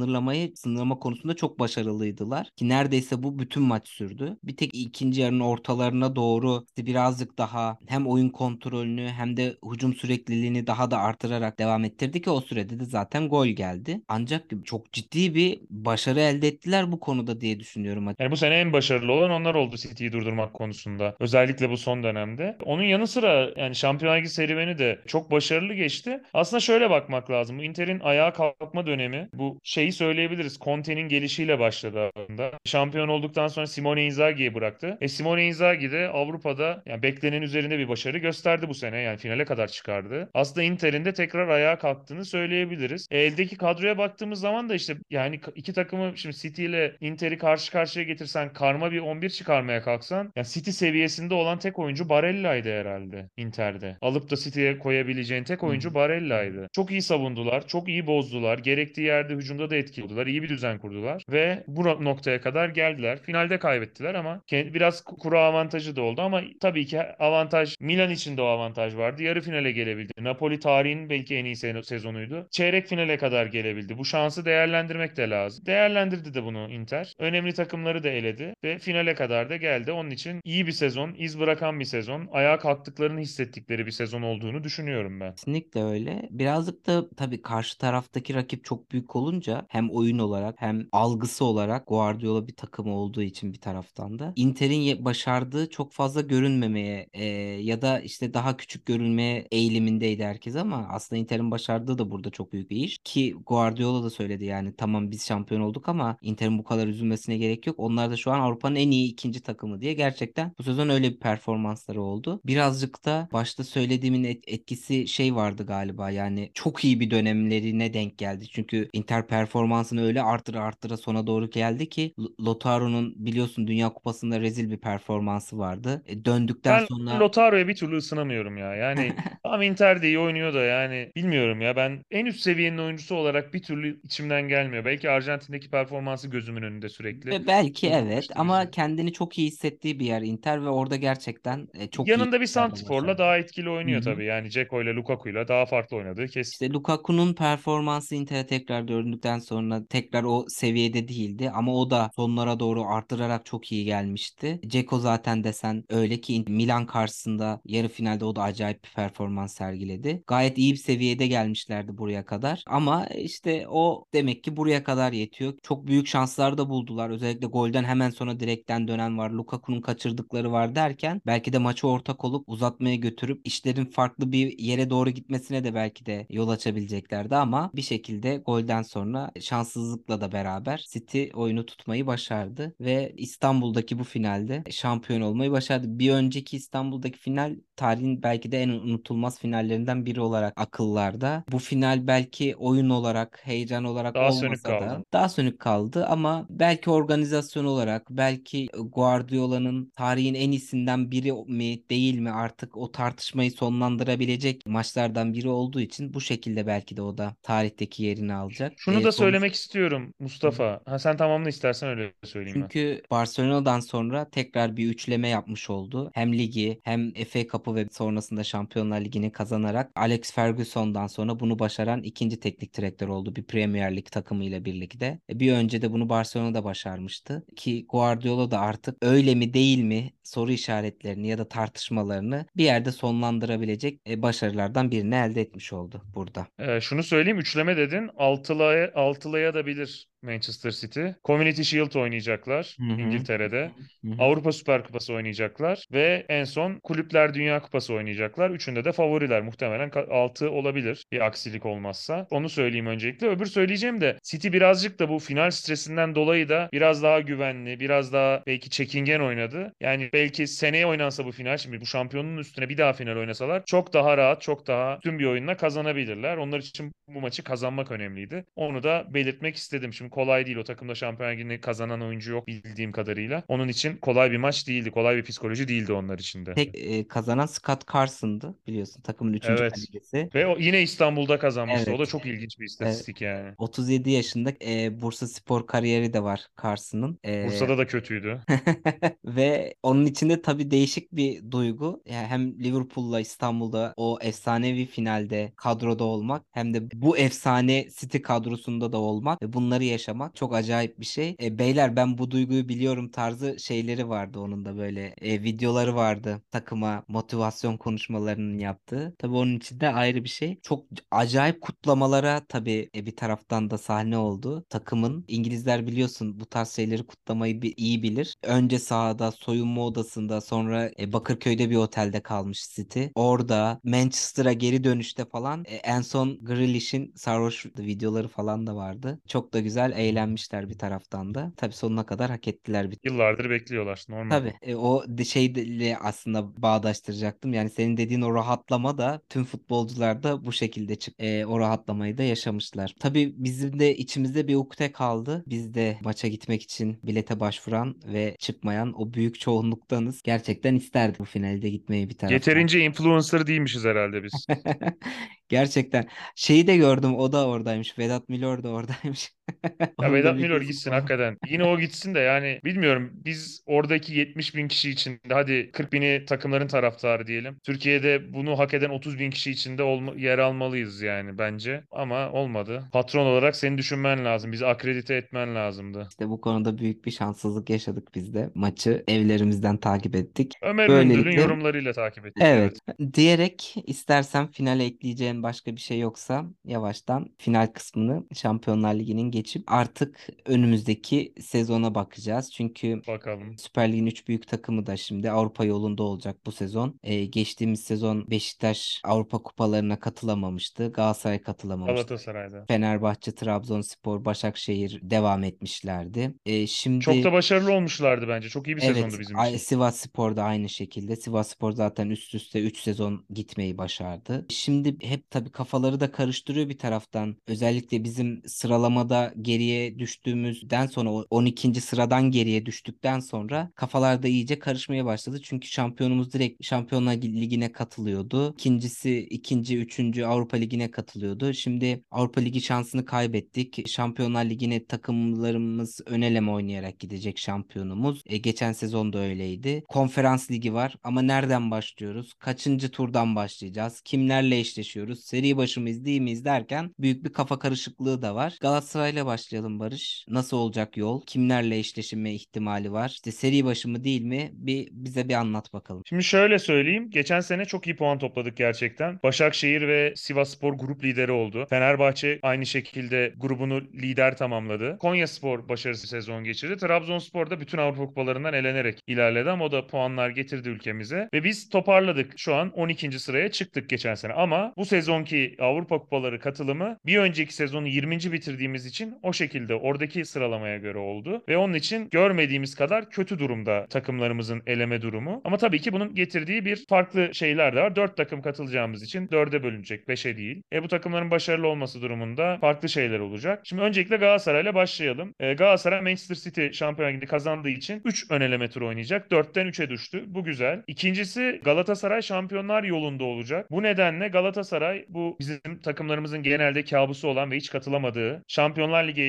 sınırlama 0.55 0.99
konusunda 0.99 1.35
çok 1.35 1.59
başarılıydılar. 1.59 2.49
Ki 2.55 2.69
neredeyse 2.69 3.23
bu 3.23 3.39
bütün 3.39 3.63
maç 3.63 3.87
sürdü. 3.87 4.37
Bir 4.43 4.57
tek 4.57 4.75
ikinci 4.75 5.21
yarının 5.21 5.39
ortalarına 5.39 6.15
doğru 6.15 6.65
City 6.67 6.91
birazcık 6.91 7.37
daha 7.37 7.77
hem 7.87 8.07
oyun 8.07 8.29
kontrolünü 8.29 9.07
hem 9.09 9.37
de 9.37 9.57
hücum 9.71 9.93
sürekliliğini 9.93 10.67
daha 10.67 10.91
da 10.91 10.99
artırarak 10.99 11.59
devam 11.59 11.83
ettirdi 11.85 12.21
ki 12.21 12.29
o 12.29 12.41
sürede 12.41 12.79
de 12.79 12.85
zaten 12.85 13.29
gol 13.29 13.47
geldi. 13.47 14.01
Ancak 14.07 14.45
çok 14.65 14.93
ciddi 14.93 15.35
bir 15.35 15.61
başarı 15.69 16.19
elde 16.19 16.47
ettiler 16.47 16.91
bu 16.91 16.99
konuda 16.99 17.41
diye 17.41 17.59
düşünüyorum. 17.59 18.05
Yani 18.19 18.31
bu 18.31 18.37
sene 18.37 18.55
en 18.55 18.73
başarılı 18.73 19.11
olan 19.11 19.31
onlar 19.31 19.55
oldu 19.55 19.77
City'yi 19.77 20.11
durdurmak 20.11 20.53
konusunda. 20.53 21.15
Özellikle 21.19 21.69
bu 21.69 21.77
son 21.77 22.03
dönemde. 22.03 22.57
Onun 22.65 22.83
yanı 22.83 23.07
sıra 23.07 23.51
yani 23.57 23.75
Şampiyonlar 23.75 24.17
Ligi 24.19 24.29
serüveni 24.29 24.77
de 24.77 24.99
çok 25.07 25.31
başarılı 25.31 25.73
geçti. 25.73 26.21
Aslında 26.33 26.59
şöyle 26.59 26.89
bakmak 26.89 27.31
lazım. 27.31 27.59
Inter'in 27.59 27.99
ayağa 27.99 28.33
kalkma 28.33 28.87
dönemi 28.87 29.29
bu 29.33 29.59
şeyi 29.89 29.93
söyleyebiliriz. 29.93 30.59
Conte'nin 30.59 31.09
gelişiyle 31.09 31.59
başladı 31.59 32.09
aslında. 32.15 32.51
Şampiyon 32.65 33.07
olduktan 33.07 33.47
sonra 33.47 33.67
Simone 33.67 34.05
Inzaghi'yi 34.05 34.53
bıraktı. 34.53 34.97
E 35.01 35.07
Simone 35.07 35.47
Inzaghi 35.47 35.91
de 35.91 36.09
Avrupa'da 36.09 36.83
yani 36.85 37.03
beklenenin 37.03 37.41
üzerinde 37.41 37.77
bir 37.79 37.89
başarı 37.89 38.17
gösterdi 38.17 38.65
bu 38.69 38.73
sene. 38.73 38.99
Yani 38.99 39.17
finale 39.17 39.45
kadar 39.45 39.67
çıkardı. 39.67 40.29
Aslında 40.33 40.63
Inter'in 40.63 41.05
de 41.05 41.13
tekrar 41.13 41.47
ayağa 41.47 41.77
kalktığını 41.77 42.25
söyleyebiliriz. 42.25 43.07
E, 43.11 43.19
eldeki 43.19 43.57
kadroya 43.57 43.97
baktığımız 43.97 44.39
zaman 44.39 44.69
da 44.69 44.75
işte 44.75 44.97
yani 45.09 45.39
iki 45.55 45.73
takımı 45.73 46.17
şimdi 46.17 46.35
City 46.35 46.65
ile 46.65 46.95
Inter'i 47.01 47.37
karşı 47.37 47.71
karşıya 47.71 48.05
getirsen 48.05 48.53
karma 48.53 48.91
bir 48.91 48.99
11 48.99 49.29
çıkarmaya 49.29 49.81
kalksan 49.81 50.31
ya 50.35 50.43
City 50.43 50.71
seviyesinde 50.71 51.33
olan 51.33 51.59
tek 51.59 51.79
oyuncu 51.79 52.09
Barella'ydı 52.09 52.69
herhalde 52.69 53.29
Inter'de. 53.37 53.97
Alıp 54.01 54.31
da 54.31 54.35
City'ye 54.35 54.79
koyabileceğin 54.79 55.43
tek 55.43 55.63
oyuncu 55.63 55.93
Barella'ydı. 55.93 56.67
Çok 56.73 56.91
iyi 56.91 57.01
savundular, 57.01 57.67
çok 57.67 57.89
iyi 57.89 58.07
bozdular. 58.07 58.57
Gerektiği 58.57 59.01
yerde 59.01 59.33
hücumda 59.33 59.69
da 59.69 59.78
etkili 59.79 60.05
oldular. 60.05 60.27
iyi 60.27 60.43
bir 60.43 60.49
düzen 60.49 60.79
kurdular 60.79 61.23
ve 61.29 61.63
bu 61.67 61.83
noktaya 61.83 62.41
kadar 62.41 62.69
geldiler. 62.69 63.19
Finalde 63.21 63.59
kaybettiler 63.59 64.15
ama 64.15 64.41
biraz 64.51 65.03
kura 65.03 65.39
avantajı 65.39 65.95
da 65.95 66.01
oldu 66.01 66.21
ama 66.21 66.41
tabii 66.59 66.85
ki 66.85 67.01
avantaj 67.01 67.75
Milan 67.79 68.11
için 68.11 68.37
de 68.37 68.41
o 68.41 68.45
avantaj 68.45 68.95
vardı. 68.95 69.23
Yarı 69.23 69.41
finale 69.41 69.71
gelebildi. 69.71 70.13
Napoli 70.19 70.59
tarihin 70.59 71.09
belki 71.09 71.35
en 71.35 71.45
iyi 71.45 71.55
sezonuydu. 71.83 72.47
Çeyrek 72.51 72.87
finale 72.87 73.17
kadar 73.17 73.45
gelebildi. 73.45 73.97
Bu 73.97 74.05
şansı 74.05 74.45
değerlendirmek 74.45 75.17
de 75.17 75.29
lazım. 75.29 75.65
Değerlendirdi 75.65 76.33
de 76.33 76.43
bunu 76.43 76.69
Inter. 76.69 77.13
Önemli 77.19 77.53
takımları 77.53 78.03
da 78.03 78.09
eledi 78.09 78.53
ve 78.63 78.77
finale 78.77 79.15
kadar 79.15 79.49
da 79.49 79.55
geldi. 79.55 79.91
Onun 79.91 80.09
için 80.09 80.41
iyi 80.43 80.67
bir 80.67 80.71
sezon, 80.71 81.13
iz 81.17 81.39
bırakan 81.39 81.79
bir 81.79 81.85
sezon, 81.85 82.27
ayağa 82.31 82.59
kalktıklarını 82.59 83.19
hissettikleri 83.19 83.85
bir 83.85 83.91
sezon 83.91 84.21
olduğunu 84.21 84.63
düşünüyorum 84.63 85.19
ben. 85.19 85.35
Kesinlikle 85.35 85.83
öyle. 85.83 86.21
Birazcık 86.29 86.87
da 86.87 87.09
tabii 87.17 87.41
karşı 87.41 87.77
taraftaki 87.77 88.33
rakip 88.33 88.65
çok 88.65 88.91
büyük 88.91 89.15
olunca 89.15 89.67
hem 89.69 89.89
oyun 89.89 90.19
olarak 90.19 90.55
hem 90.61 90.87
algısı 90.91 91.45
olarak 91.45 91.87
Guardiola 91.87 92.47
bir 92.47 92.55
takım 92.55 92.91
olduğu 92.91 93.21
için 93.21 93.53
bir 93.53 93.61
taraftan 93.61 94.19
da 94.19 94.33
Inter'in 94.35 95.05
başardığı 95.05 95.69
çok 95.69 95.93
fazla 95.93 96.21
görünmemeye 96.21 97.09
e, 97.13 97.25
ya 97.63 97.81
da 97.81 97.99
işte 97.99 98.33
daha 98.33 98.57
küçük 98.57 98.85
görünmeye 98.85 99.47
eğilimindeydi 99.51 100.23
herkes 100.23 100.55
ama 100.55 100.87
aslında 100.91 101.19
Inter'in 101.19 101.51
başardığı 101.51 101.97
da 101.97 102.11
burada 102.11 102.29
çok 102.29 102.53
büyük 102.53 102.69
bir 102.69 102.75
iş 102.77 102.97
ki 103.03 103.35
Guardiola 103.45 104.03
da 104.03 104.09
söyledi 104.09 104.45
yani 104.45 104.75
tamam 104.77 105.11
biz 105.11 105.27
şampiyon 105.27 105.61
olduk 105.61 105.89
ama 105.89 106.17
Inter'in 106.21 106.57
bu 106.59 106.63
kadar 106.63 106.87
üzülmesine 106.87 107.37
gerek 107.37 107.67
yok. 107.67 107.75
Onlar 107.79 108.11
da 108.11 108.17
şu 108.17 108.31
an 108.31 108.39
Avrupa'nın 108.39 108.75
en 108.75 108.91
iyi 108.91 109.11
ikinci 109.11 109.41
takımı 109.41 109.81
diye 109.81 109.93
gerçekten 109.93 110.53
bu 110.59 110.63
sezon 110.63 110.89
öyle 110.89 111.11
bir 111.11 111.19
performansları 111.19 112.01
oldu. 112.01 112.41
Birazcık 112.45 113.05
da 113.05 113.29
başta 113.33 113.63
söylediğimin 113.63 114.23
et- 114.23 114.43
etkisi 114.47 115.07
şey 115.07 115.35
vardı 115.35 115.65
galiba 115.65 116.09
yani 116.11 116.51
çok 116.53 116.85
iyi 116.85 116.99
bir 116.99 117.11
dönemlerine 117.11 117.93
denk 117.93 118.17
geldi. 118.17 118.47
Çünkü 118.51 118.89
Inter 118.93 119.27
performansını 119.49 120.03
öyle 120.03 120.21
arttıra 120.21 120.61
arttıra 120.61 120.97
sona 120.97 121.27
doğru 121.27 121.49
geldi 121.49 121.89
ki 121.89 122.13
L- 122.19 122.45
Lautaro'nun 122.45 123.13
biliyorsun 123.25 123.67
Dünya 123.67 123.93
Kupası'nda 123.93 124.39
rezil 124.41 124.71
bir 124.71 124.77
performansı 124.81 125.57
vardı. 125.57 126.03
E, 126.05 126.25
döndükten 126.25 126.77
Ben 126.77 126.87
sonra 126.89 127.11
Lautaro'ya 127.19 127.67
bir 127.67 127.75
türlü 127.75 127.97
ısınamıyorum 127.97 128.57
ya. 128.57 128.75
Yani 128.75 129.17
tam 129.43 129.61
Inter 129.61 130.01
de 130.01 130.07
iyi 130.07 130.19
oynuyor 130.19 130.53
da 130.53 130.61
yani 130.63 131.11
bilmiyorum 131.15 131.61
ya. 131.61 131.75
Ben 131.75 132.03
en 132.11 132.25
üst 132.25 132.39
seviyenin 132.41 132.77
oyuncusu 132.77 133.15
olarak 133.15 133.53
bir 133.53 133.63
türlü 133.63 134.01
içimden 134.03 134.47
gelmiyor. 134.47 134.85
Belki 134.85 135.09
Arjantin'deki 135.09 135.69
performansı 135.69 136.27
gözümün 136.29 136.61
önünde 136.61 136.89
sürekli. 136.89 137.37
Belki 137.47 137.87
Bunu 137.87 137.95
evet 137.95 138.29
ama 138.35 138.71
karıştırıcı. 138.71 138.71
kendini 138.71 139.13
çok 139.13 139.37
iyi 139.37 139.47
hissettiği 139.47 139.99
bir 139.99 140.05
yer 140.05 140.21
Inter 140.21 140.63
ve 140.65 140.69
orada 140.69 140.95
gerçekten 140.95 141.67
e, 141.73 141.89
çok 141.89 142.17
iyi 142.17 142.21
Yanında 142.21 142.41
bir 142.41 142.45
işler 142.45 142.71
de 142.71 142.75
santiforla 142.75 143.17
daha 143.17 143.37
etkili 143.37 143.69
Hı 143.85 143.89
oynuyor 143.89 144.01
hı. 144.01 144.01
tabii. 144.01 144.25
Yani 144.25 144.49
Dzeko 144.51 144.81
ile 144.81 144.93
Lukaku'yla 144.95 145.47
daha 145.47 145.65
farklı 145.65 145.97
oynadığı 145.97 146.27
kesin. 146.27 146.59
İşte 146.61 146.69
Lukaku'nun 146.73 147.33
performansı 147.33 148.15
Inter'e 148.15 148.47
tekrar 148.47 148.87
döndükten 148.87 149.38
sonra 149.39 149.85
tekrar 149.85 150.23
o 150.23 150.45
seviyede 150.49 151.07
değildi 151.07 151.51
ama 151.55 151.75
o 151.75 151.89
da 151.89 152.11
sonlara 152.15 152.59
doğru 152.59 152.85
arttırarak 152.85 153.45
çok 153.45 153.71
iyi 153.71 153.85
gelmişti. 153.85 154.59
Dzeko 154.69 154.99
zaten 154.99 155.43
desen 155.43 155.83
öyle 155.89 156.21
ki 156.21 156.45
Milan 156.47 156.85
karşısında 156.85 157.61
yarı 157.65 157.87
finalde 157.87 158.25
o 158.25 158.35
da 158.35 158.41
acayip 158.43 158.83
bir 158.83 158.89
performans 158.95 159.53
sergiledi. 159.53 160.23
Gayet 160.27 160.57
iyi 160.57 160.73
bir 160.73 160.77
seviyede 160.77 161.27
gelmişlerdi 161.27 161.97
buraya 161.97 162.25
kadar 162.25 162.63
ama 162.67 163.05
işte 163.07 163.65
o 163.69 164.05
demek 164.13 164.43
ki 164.43 164.57
buraya 164.57 164.83
kadar 164.83 165.11
yetiyor. 165.13 165.53
Çok 165.63 165.87
büyük 165.87 166.07
şanslar 166.07 166.57
da 166.57 166.69
buldular. 166.69 167.09
Özellikle 167.09 167.47
golden 167.47 167.83
hemen 167.83 168.09
sonra 168.09 168.39
direkten 168.39 168.87
dönen 168.87 169.17
var. 169.17 169.29
Lukaku'nun 169.31 169.81
kaçırdıkları 169.81 170.51
var 170.51 170.75
derken 170.75 171.21
belki 171.25 171.53
de 171.53 171.57
maçı 171.57 171.87
ortak 171.87 172.25
olup 172.25 172.49
uzatmaya 172.49 172.95
götürüp 172.95 173.41
işlerin 173.47 173.85
farklı 173.85 174.31
bir 174.31 174.59
yere 174.59 174.89
doğru 174.89 175.09
gitmesine 175.09 175.63
de 175.63 175.73
belki 175.73 176.05
de 176.05 176.27
yol 176.29 176.49
açabileceklerdi 176.49 177.35
ama 177.35 177.71
bir 177.75 177.81
şekilde 177.81 178.37
golden 178.37 178.81
sonra 178.81 179.28
şanssızlıkla 179.41 180.21
da 180.21 180.31
beraber 180.31 180.85
City 180.91 181.23
oyunu 181.33 181.65
tutmayı 181.65 182.07
başardı 182.07 182.75
ve 182.79 183.13
İstanbul'daki 183.17 183.99
bu 183.99 184.03
finalde 184.03 184.63
şampiyon 184.71 185.21
olmayı 185.21 185.51
başardı. 185.51 185.85
Bir 185.99 186.11
önceki 186.11 186.57
İstanbul'daki 186.57 187.19
final 187.19 187.55
tarihin 187.75 188.23
belki 188.23 188.51
de 188.51 188.61
en 188.63 188.69
unutulmaz 188.69 189.39
finallerinden 189.39 190.05
biri 190.05 190.21
olarak 190.21 190.53
akıllarda. 190.55 191.43
Bu 191.51 191.59
final 191.59 192.07
belki 192.07 192.55
oyun 192.55 192.89
olarak, 192.89 193.39
heyecan 193.43 193.83
olarak 193.83 194.15
Daha 194.15 194.31
olmasa 194.31 194.69
kaldı. 194.69 194.79
da 194.79 195.03
daha 195.13 195.29
sönük 195.29 195.59
kaldı 195.59 196.05
ama 196.05 196.47
belki 196.49 196.89
organizasyon 196.89 197.65
olarak, 197.65 198.07
belki 198.09 198.67
Guardiola'nın 198.77 199.91
tarihin 199.95 200.33
en 200.33 200.51
iyisinden 200.51 201.11
biri 201.11 201.31
mi 201.33 201.89
değil 201.89 202.19
mi 202.19 202.31
artık 202.31 202.77
o 202.77 202.91
tartışmayı 202.91 203.51
sonlandırabilecek 203.51 204.65
maçlardan 204.65 205.33
biri 205.33 205.49
olduğu 205.49 205.79
için 205.81 206.13
bu 206.13 206.21
şekilde 206.21 206.67
belki 206.67 206.97
de 206.97 207.01
o 207.01 207.17
da 207.17 207.35
tarihteki 207.43 208.03
yerini 208.03 208.33
alacak. 208.33 208.73
Şunu 208.75 209.01
E, 209.01 209.03
da 209.03 209.11
söylemek 209.19 209.53
istiyorum 209.53 210.13
Mustafa. 210.19 210.81
Ha, 210.85 210.99
sen 210.99 211.17
tamamını 211.17 211.49
istersen 211.49 211.89
öyle 211.89 212.13
söyleyeyim 212.23 212.61
ben. 212.61 212.71
çünkü 212.71 213.01
Barcelona'dan 213.11 213.79
sonra 213.79 214.29
tekrar 214.29 214.77
bir 214.77 214.87
üçleme 214.89 215.27
yapmış 215.29 215.69
oldu. 215.69 216.11
Hem 216.13 216.33
ligi 216.33 216.79
hem 216.83 217.13
FA 217.13 217.47
Cup'ı 217.47 217.75
ve 217.75 217.87
sonrasında 217.91 218.43
Şampiyonlar 218.43 219.01
Ligi'ni 219.01 219.31
kazanarak 219.31 219.91
Alex 219.95 220.31
Ferguson'dan 220.33 221.07
sonra 221.07 221.39
bunu 221.39 221.59
başaran 221.59 222.03
ikinci 222.03 222.39
teknik 222.39 222.77
direktör 222.77 223.07
oldu 223.07 223.35
bir 223.35 223.43
Premier 223.43 223.95
Lig 223.95 224.05
takımıyla 224.11 224.65
birlikte. 224.65 225.19
E, 225.29 225.39
Bir 225.39 225.53
önce 225.53 225.81
de 225.81 225.91
bunu 225.91 226.09
Barcelona'da 226.09 226.63
başarmıştı 226.63 227.45
ki 227.55 227.85
Guardiola 227.89 228.51
da 228.51 228.59
artık 228.59 228.97
öyle 229.01 229.35
mi 229.35 229.53
değil 229.53 229.79
mi 229.83 230.11
soru 230.23 230.51
işaretlerini 230.51 231.27
ya 231.27 231.37
da 231.37 231.49
tartışmalarını 231.49 232.45
bir 232.57 232.63
yerde 232.63 232.91
sonlandırabilecek 232.91 234.01
e, 234.09 234.21
başarılardan 234.21 234.91
birini 234.91 235.15
elde 235.15 235.41
etmiş 235.41 235.73
oldu 235.73 236.01
burada. 236.15 236.47
Ee, 236.59 236.81
şunu 236.81 237.03
söyleyeyim 237.03 237.39
üçleme 237.39 237.77
dedin. 237.77 238.09
Altılaya, 238.17 238.91
altılaya 239.09 239.53
da 239.53 239.65
bilir 239.65 240.09
Manchester 240.21 240.71
City. 240.71 241.05
Community 241.25 241.61
Shield 241.61 241.93
oynayacaklar 241.95 242.77
Hı 242.79 242.93
hı. 242.93 243.01
İngiltere'de. 243.01 243.71
Hı 244.05 244.11
hı. 244.11 244.15
Avrupa 244.19 244.51
Süper 244.51 244.83
Kupası 244.83 245.13
oynayacaklar 245.13 245.85
ve 245.91 246.25
en 246.29 246.43
son 246.43 246.79
Kulüpler 246.83 247.33
Dünya 247.33 247.61
Kupası 247.61 247.93
oynayacaklar. 247.93 248.49
Üçünde 248.49 248.85
de 248.85 248.91
favoriler 248.91 249.41
muhtemelen 249.41 249.91
6 250.11 250.51
olabilir 250.51 251.05
bir 251.11 251.25
aksilik 251.25 251.65
olmazsa. 251.65 252.27
Onu 252.31 252.49
söyleyeyim 252.49 252.85
öncelikle. 252.85 253.27
Öbür 253.27 253.45
söyleyeceğim 253.45 254.01
de 254.01 254.17
City 254.23 254.47
birazcık 254.47 254.99
da 254.99 255.09
bu 255.09 255.19
final 255.19 255.51
stresinden 255.51 256.15
dolayı 256.15 256.49
da 256.49 256.69
biraz 256.73 257.03
daha 257.03 257.19
güvenli, 257.19 257.79
biraz 257.79 258.13
daha 258.13 258.43
belki 258.47 258.69
çekingen 258.69 259.19
oynadı. 259.19 259.73
Yani 259.81 260.09
belki 260.13 260.47
seneye 260.47 260.85
oynansa 260.85 261.25
bu 261.25 261.31
final 261.31 261.57
şimdi 261.57 261.81
bu 261.81 261.85
şampiyonun 261.85 262.37
üstüne 262.37 262.69
bir 262.69 262.77
daha 262.77 262.93
final 262.93 263.17
oynasalar 263.17 263.63
çok 263.65 263.93
daha 263.93 264.17
rahat, 264.17 264.41
çok 264.41 264.67
daha 264.67 264.99
tüm 264.99 265.19
bir 265.19 265.25
oyunla 265.25 265.57
kazanabilirler. 265.57 266.37
Onlar 266.37 266.59
için 266.59 266.91
bu 267.07 267.21
maçı 267.21 267.43
kazanmak 267.43 267.91
önemliydi. 267.91 268.45
Onu 268.55 268.83
da 268.83 269.05
belirtmek 269.09 269.55
istedim. 269.55 269.93
Şimdi 269.93 270.08
kolay 270.09 270.45
değil 270.45 270.57
o 270.57 270.63
takımda 270.63 270.95
Şampiyon 270.95 271.31
Ligi'ni 271.31 271.61
kazanan 271.61 272.01
oyuncu 272.01 272.31
yok 272.31 272.47
bildiğim 272.47 272.91
kadarıyla. 272.91 273.43
Onun 273.47 273.67
için 273.67 273.97
kolay 273.97 274.31
bir 274.31 274.37
maç 274.37 274.67
değildi. 274.67 274.91
Kolay 274.91 275.17
bir 275.17 275.23
psikoloji 275.23 275.67
değildi 275.67 275.93
onlar 275.93 276.19
için 276.19 276.45
de. 276.45 276.53
Tek 276.53 276.77
e, 276.77 277.07
kazanan 277.07 277.45
Scott 277.45 277.93
Carson'dı 277.93 278.55
biliyorsun 278.67 279.01
takımın 279.01 279.33
üçüncü 279.33 279.61
Evet. 279.61 279.73
kalecisi. 279.73 280.29
Ve 280.35 280.47
o 280.47 280.57
yine 280.59 280.81
İstanbul'da 280.81 281.39
kazanmıştı. 281.39 281.91
O 281.91 281.93
da 281.93 281.97
Evet. 281.97 282.09
çok 282.09 282.25
ilginç 282.25 282.59
bir 282.59 282.65
istatistik 282.65 283.21
yani. 283.21 283.53
37 283.57 284.11
yaşında 284.11 284.53
e, 284.65 285.01
Bursa 285.01 285.27
Spor 285.27 285.67
kariyeri 285.67 286.13
de 286.13 286.23
var 286.23 286.47
Carson'ın. 286.61 287.19
E, 287.25 287.47
Bursa'da 287.47 287.77
da 287.77 287.87
kötüydü. 287.87 288.41
Ve 289.25 289.73
onun 289.83 290.05
içinde 290.05 290.41
tabii 290.41 290.71
değişik 290.71 291.11
bir 291.11 291.51
duygu. 291.51 292.03
Yani 292.05 292.27
hem 292.27 292.59
Liverpool'la 292.63 293.19
İstanbul'da 293.19 293.93
o 293.97 294.17
efsanevi 294.21 294.85
finalde 294.85 295.53
kadroda 295.55 296.03
olmak 296.03 296.45
hem 296.51 296.73
de 296.73 296.91
bu 297.01 297.17
efsane 297.17 297.87
City 297.99 298.17
kadrosunda 298.17 298.91
da 298.93 298.97
olmak 298.97 299.41
ve 299.41 299.53
bunları 299.53 299.83
yaşamak 299.83 299.98
çok 300.33 300.55
acayip 300.55 300.99
bir 300.99 301.05
şey. 301.05 301.35
E, 301.43 301.59
beyler 301.59 301.95
ben 301.95 302.17
bu 302.17 302.31
duyguyu 302.31 302.69
biliyorum 302.69 303.11
tarzı 303.11 303.59
şeyleri 303.59 304.09
vardı 304.09 304.39
onun 304.39 304.65
da 304.65 304.77
böyle 304.77 305.13
e, 305.21 305.43
videoları 305.43 305.95
vardı 305.95 306.41
takıma 306.51 307.03
motivasyon 307.07 307.77
konuşmalarının 307.77 308.57
yaptığı. 308.57 309.15
Tabii 309.19 309.35
onun 309.35 309.57
içinde 309.57 309.89
ayrı 309.89 310.23
bir 310.23 310.29
şey. 310.29 310.59
Çok 310.61 310.85
acayip 311.11 311.61
kutlamalara 311.61 312.45
tabii 312.49 312.89
e, 312.95 313.05
bir 313.05 313.15
taraftan 313.15 313.69
da 313.69 313.77
sahne 313.77 314.17
oldu. 314.17 314.65
Takımın 314.69 315.25
İngilizler 315.27 315.87
biliyorsun 315.87 316.39
bu 316.39 316.45
tarz 316.45 316.69
şeyleri 316.69 317.05
kutlamayı 317.07 317.61
bir, 317.61 317.73
iyi 317.77 318.03
bilir. 318.03 318.35
Önce 318.43 318.79
sahada, 318.79 319.31
soyunma 319.31 319.85
odasında, 319.85 320.41
sonra 320.41 320.91
e, 320.99 321.13
Bakırköy'de 321.13 321.69
bir 321.69 321.75
otelde 321.75 322.21
kalmış 322.23 322.69
City. 322.75 323.03
Orada 323.15 323.79
Manchester'a 323.83 324.53
geri 324.53 324.83
dönüşte 324.83 325.25
falan 325.25 325.63
e, 325.67 325.75
en 325.75 326.01
son 326.01 326.45
Grealish'in 326.45 327.13
sarhoş 327.15 327.65
videoları 327.79 328.27
falan 328.27 328.67
da 328.67 328.75
vardı. 328.75 329.19
Çok 329.27 329.53
da 329.53 329.59
güzel 329.59 329.88
eğlenmişler 329.91 330.69
bir 330.69 330.77
taraftan 330.77 331.33
da. 331.33 331.53
Tabii 331.57 331.73
sonuna 331.73 332.05
kadar 332.05 332.29
hak 332.29 332.47
ettiler 332.47 332.91
bir 332.91 332.97
Yıllardır 333.03 333.49
bekliyorlar. 333.49 334.05
Normal. 334.09 334.29
Tabii 334.29 334.53
e, 334.61 334.75
o 334.75 335.03
şeyle 335.23 335.97
aslında 335.97 336.61
bağdaştıracaktım. 336.61 337.53
Yani 337.53 337.69
senin 337.69 337.97
dediğin 337.97 338.21
o 338.21 338.33
rahatlama 338.33 338.97
da 338.97 339.21
tüm 339.29 339.43
futbolcular 339.43 340.23
da 340.23 340.45
bu 340.45 340.51
şekilde 340.51 340.95
çık 340.95 341.15
e, 341.19 341.45
o 341.45 341.59
rahatlamayı 341.59 342.17
da 342.17 342.23
yaşamışlar. 342.23 342.95
Tabii 342.99 343.33
bizim 343.37 343.79
de 343.79 343.97
içimizde 343.97 344.47
bir 344.47 344.55
ukde 344.55 344.91
kaldı. 344.91 345.43
Biz 345.47 345.73
de 345.73 345.97
maça 346.03 346.27
gitmek 346.27 346.63
için 346.63 346.99
bilete 347.03 347.39
başvuran 347.39 347.95
ve 348.05 348.35
çıkmayan 348.39 349.01
o 349.01 349.13
büyük 349.13 349.39
çoğunluktanız. 349.39 350.21
Gerçekten 350.21 350.75
isterdik 350.75 351.19
bu 351.19 351.25
finalde 351.25 351.69
gitmeyi 351.69 352.09
bir 352.09 352.17
taraftan. 352.17 352.35
Yeterince 352.35 352.79
influencer 352.79 353.47
değilmişiz 353.47 353.85
herhalde 353.85 354.23
biz. 354.23 354.47
Gerçekten. 355.49 356.07
Şeyi 356.35 356.67
de 356.67 356.77
gördüm 356.77 357.15
o 357.15 357.31
da 357.31 357.47
oradaymış. 357.47 357.97
Vedat 357.99 358.29
Milor 358.29 358.63
da 358.63 358.69
oradaymış. 358.69 359.33
Ya 360.01 360.13
Vedat 360.13 360.39
Milor 360.39 360.61
gitsin 360.61 360.91
hakikaten. 360.91 361.37
Yine 361.49 361.63
o 361.63 361.79
gitsin 361.79 362.15
de 362.15 362.19
yani 362.19 362.59
bilmiyorum 362.65 363.11
biz 363.13 363.63
oradaki 363.65 364.13
70 364.13 364.55
bin 364.55 364.67
kişi 364.67 364.89
içinde 364.89 365.33
hadi 365.33 365.71
40 365.71 365.93
bini 365.93 366.25
takımların 366.25 366.67
taraftarı 366.67 367.27
diyelim. 367.27 367.59
Türkiye'de 367.63 368.33
bunu 368.33 368.59
hak 368.59 368.73
eden 368.73 368.89
30 368.89 369.19
bin 369.19 369.31
kişi 369.31 369.51
içinde 369.51 369.83
olma, 369.83 370.13
yer 370.17 370.37
almalıyız 370.39 371.01
yani 371.01 371.37
bence. 371.37 371.83
Ama 371.91 372.31
olmadı. 372.31 372.83
Patron 372.93 373.25
olarak 373.25 373.55
seni 373.55 373.77
düşünmen 373.77 374.25
lazım. 374.25 374.51
Bizi 374.51 374.65
akredite 374.65 375.15
etmen 375.15 375.55
lazımdı. 375.55 376.07
İşte 376.09 376.29
bu 376.29 376.41
konuda 376.41 376.77
büyük 376.77 377.05
bir 377.05 377.11
şanssızlık 377.11 377.69
yaşadık 377.69 378.15
biz 378.15 378.33
de. 378.33 378.49
Maçı 378.55 379.03
evlerimizden 379.07 379.77
takip 379.77 380.15
ettik. 380.15 380.53
Ömer 380.61 380.89
Böylelikle 380.89 381.33
yorumlarıyla 381.33 381.93
takip 381.93 382.25
ettik. 382.25 382.43
evet 382.43 382.79
diyerek 383.13 383.75
istersen 383.87 384.47
finale 384.47 384.85
ekleyeceğin 384.85 385.38
başka 385.43 385.75
bir 385.75 385.81
şey 385.81 385.99
yoksa 385.99 386.45
yavaştan 386.65 387.35
final 387.37 387.67
kısmını 387.67 388.23
Şampiyonlar 388.33 388.93
Ligi'nin 388.93 389.31
geçip 389.31 389.63
artık 389.71 390.27
önümüzdeki 390.45 391.33
sezona 391.41 391.95
bakacağız. 391.95 392.51
Çünkü 392.51 393.01
Bakalım. 393.07 393.57
Süper 393.57 393.91
Lig'in 393.91 394.05
3 394.05 394.27
büyük 394.27 394.47
takımı 394.47 394.85
da 394.85 394.97
şimdi 394.97 395.31
Avrupa 395.31 395.65
yolunda 395.65 396.03
olacak 396.03 396.37
bu 396.45 396.51
sezon. 396.51 396.99
Ee, 397.03 397.25
geçtiğimiz 397.25 397.83
sezon 397.83 398.31
Beşiktaş 398.31 399.01
Avrupa 399.03 399.37
kupalarına 399.37 399.99
katılamamıştı. 399.99 400.91
Galatasaray 400.91 401.41
katılamamıştı. 401.41 401.95
Galatasaray'da. 401.95 402.65
Fenerbahçe, 402.67 403.31
Trabzonspor, 403.35 404.25
Başakşehir 404.25 404.99
devam 405.03 405.43
etmişlerdi. 405.43 406.33
Ee, 406.45 406.67
şimdi 406.67 406.99
Çok 406.99 407.23
da 407.23 407.33
başarılı 407.33 407.73
olmuşlardı 407.73 408.27
bence. 408.27 408.49
Çok 408.49 408.67
iyi 408.67 408.77
bir 408.77 408.81
Evet, 408.83 408.95
sezondu 408.95 409.19
bizim 409.19 409.39
için. 409.39 409.57
Sivas 409.57 409.97
Spor 409.99 410.35
da 410.35 410.43
aynı 410.43 410.69
şekilde. 410.69 411.15
Sivas 411.15 411.49
Spor 411.49 411.71
zaten 411.71 412.09
üst 412.09 412.35
üste 412.35 412.61
3 412.61 412.77
sezon 412.77 413.25
gitmeyi 413.29 413.77
başardı. 413.77 414.45
Şimdi 414.49 414.97
hep 415.01 415.28
tabii 415.29 415.51
kafaları 415.51 415.99
da 415.99 416.11
karıştırıyor 416.11 416.69
bir 416.69 416.77
taraftan. 416.77 417.35
Özellikle 417.47 418.03
bizim 418.03 418.41
sıralamada 418.45 419.33
geriye 419.41 419.99
düştüğümüzden 419.99 420.87
sonra 420.87 421.09
12. 421.09 421.81
sıradan 421.81 422.31
geriye 422.31 422.65
düştükten 422.65 423.19
sonra 423.19 423.71
kafalarda 423.75 424.27
iyice 424.27 424.59
karışmaya 424.59 425.05
başladı. 425.05 425.39
Çünkü 425.43 425.67
şampiyonumuz 425.67 426.33
direkt 426.33 426.65
Şampiyonlar 426.65 427.13
Ligi'ne 427.13 427.71
katılıyordu. 427.71 428.53
İkincisi 428.53 429.19
ikinci, 429.19 429.77
üçüncü 429.77 430.23
Avrupa 430.23 430.57
Ligi'ne 430.57 430.91
katılıyordu. 430.91 431.53
Şimdi 431.53 432.03
Avrupa 432.11 432.41
Ligi 432.41 432.61
şansını 432.61 433.05
kaybettik. 433.05 433.89
Şampiyonlar 433.89 434.45
Ligi'ne 434.45 434.85
takımlarımız 434.85 436.01
öneleme 436.05 436.51
oynayarak 436.51 436.99
gidecek 436.99 437.37
şampiyonumuz. 437.37 438.23
E, 438.25 438.37
geçen 438.37 438.71
sezon 438.73 439.13
da 439.13 439.19
öyleydi. 439.19 439.83
Konferans 439.89 440.51
Ligi 440.51 440.73
var 440.73 440.95
ama 441.03 441.21
nereden 441.21 441.71
başlıyoruz? 441.71 442.33
Kaçıncı 442.33 442.91
turdan 442.91 443.35
başlayacağız? 443.35 444.01
Kimlerle 444.01 444.59
eşleşiyoruz? 444.59 445.18
Seri 445.19 445.57
başı 445.57 445.81
mıyız 445.81 446.05
değil 446.05 446.21
miyiz 446.21 446.45
derken 446.45 446.93
büyük 446.99 447.23
bir 447.25 447.33
kafa 447.33 447.59
karışıklığı 447.59 448.21
da 448.21 448.35
var. 448.35 448.57
Galatasaray'la 448.61 449.25
başlayalım 449.25 449.79
Barış. 449.79 450.25
Nasıl 450.27 450.57
olacak 450.57 450.97
yol? 450.97 451.21
Kimlerle 451.25 451.77
eşleşme 451.77 452.33
ihtimali 452.33 452.91
var? 452.91 453.09
İşte 453.09 453.31
seri 453.31 453.65
başı 453.65 453.89
mı 453.89 454.03
değil 454.03 454.21
mi? 454.21 454.49
Bir 454.53 454.87
bize 454.91 455.29
bir 455.29 455.33
anlat 455.33 455.73
bakalım. 455.73 456.03
Şimdi 456.09 456.23
şöyle 456.23 456.59
söyleyeyim. 456.59 457.09
Geçen 457.09 457.39
sene 457.39 457.65
çok 457.65 457.87
iyi 457.87 457.95
puan 457.95 458.19
topladık 458.19 458.57
gerçekten. 458.57 459.19
Başakşehir 459.23 459.87
ve 459.87 460.13
Sivasspor 460.15 460.73
grup 460.73 461.03
lideri 461.03 461.31
oldu. 461.31 461.65
Fenerbahçe 461.69 462.39
aynı 462.41 462.65
şekilde 462.65 463.33
grubunu 463.37 463.81
lider 463.81 464.37
tamamladı. 464.37 464.97
Konyaspor 464.97 465.69
başarısız 465.69 466.09
sezon 466.09 466.43
geçirdi. 466.43 466.77
Trabzonspor 466.77 467.49
da 467.49 467.59
bütün 467.59 467.77
Avrupa 467.77 468.05
kupalarından 468.05 468.53
elenerek 468.53 468.99
ilerledi 469.07 469.49
ama 469.49 469.65
o 469.65 469.71
da 469.71 469.87
puanlar 469.87 470.29
getirdi 470.29 470.69
ülkemize. 470.69 471.29
Ve 471.33 471.43
biz 471.43 471.69
toparladık. 471.69 472.33
Şu 472.37 472.55
an 472.55 472.71
12. 472.71 473.19
sıraya 473.19 473.51
çıktık 473.51 473.89
geçen 473.89 474.15
sene. 474.15 474.33
Ama 474.33 474.73
bu 474.77 474.85
sezonki 475.09 475.55
Avrupa 475.59 475.99
kupaları 475.99 476.39
katılımı 476.39 476.97
bir 477.05 477.17
önceki 477.17 477.53
sezonu 477.53 477.87
20. 477.87 478.17
bitirdiğimiz 478.17 478.85
için 478.85 479.15
o 479.23 479.33
şekilde 479.33 479.75
oradaki 479.75 480.25
sıralamaya 480.25 480.77
göre 480.77 480.97
oldu. 480.97 481.43
Ve 481.49 481.57
onun 481.57 481.73
için 481.73 482.09
görmediğimiz 482.11 482.75
kadar 482.75 483.09
kötü 483.09 483.39
durumda 483.39 483.87
takımlarımızın 483.87 484.61
eleme 484.67 485.01
durumu. 485.01 485.41
Ama 485.45 485.57
tabii 485.57 485.79
ki 485.79 485.93
bunun 485.93 486.15
getirdiği 486.15 486.65
bir 486.65 486.85
farklı 486.89 487.35
şeyler 487.35 487.75
de 487.75 487.81
var. 487.81 487.95
4 487.95 488.17
takım 488.17 488.41
katılacağımız 488.41 489.03
için 489.03 489.27
4'e 489.27 489.63
bölünecek, 489.63 490.07
5'e 490.07 490.37
değil. 490.37 490.61
E 490.73 490.83
bu 490.83 490.87
takımların 490.87 491.31
başarılı 491.31 491.67
olması 491.67 492.01
durumunda 492.01 492.57
farklı 492.61 492.89
şeyler 492.89 493.19
olacak. 493.19 493.61
Şimdi 493.63 493.81
öncelikle 493.81 494.17
Galatasaray'la 494.17 494.75
başlayalım. 494.75 495.33
E, 495.39 495.53
Galatasaray 495.53 496.01
Manchester 496.01 496.35
City 496.35 496.67
Şampiyonlar 496.71 497.13
Ligi'ni 497.13 497.29
kazandığı 497.29 497.69
için 497.69 498.01
3 498.05 498.31
ön 498.31 498.41
eleme 498.41 498.69
turu 498.69 498.87
oynayacak. 498.87 499.31
4'ten 499.31 499.67
3'e 499.67 499.89
düştü. 499.89 500.23
Bu 500.27 500.43
güzel. 500.43 500.83
İkincisi 500.87 501.61
Galatasaray 501.63 502.21
şampiyonlar 502.21 502.83
yolunda 502.83 503.23
olacak. 503.23 503.67
Bu 503.71 503.83
nedenle 503.83 504.27
Galatasaray 504.27 504.98
bu 505.09 505.37
bizim 505.39 505.79
takımlarımızın 505.83 506.43
genelde 506.43 506.83
kabusu 506.83 507.27
olan 507.27 507.51
ve 507.51 507.57
hiç 507.57 507.69
katılamadığı 507.69 508.43
Şampiyonlar 508.47 509.07
Ligi 509.07 509.27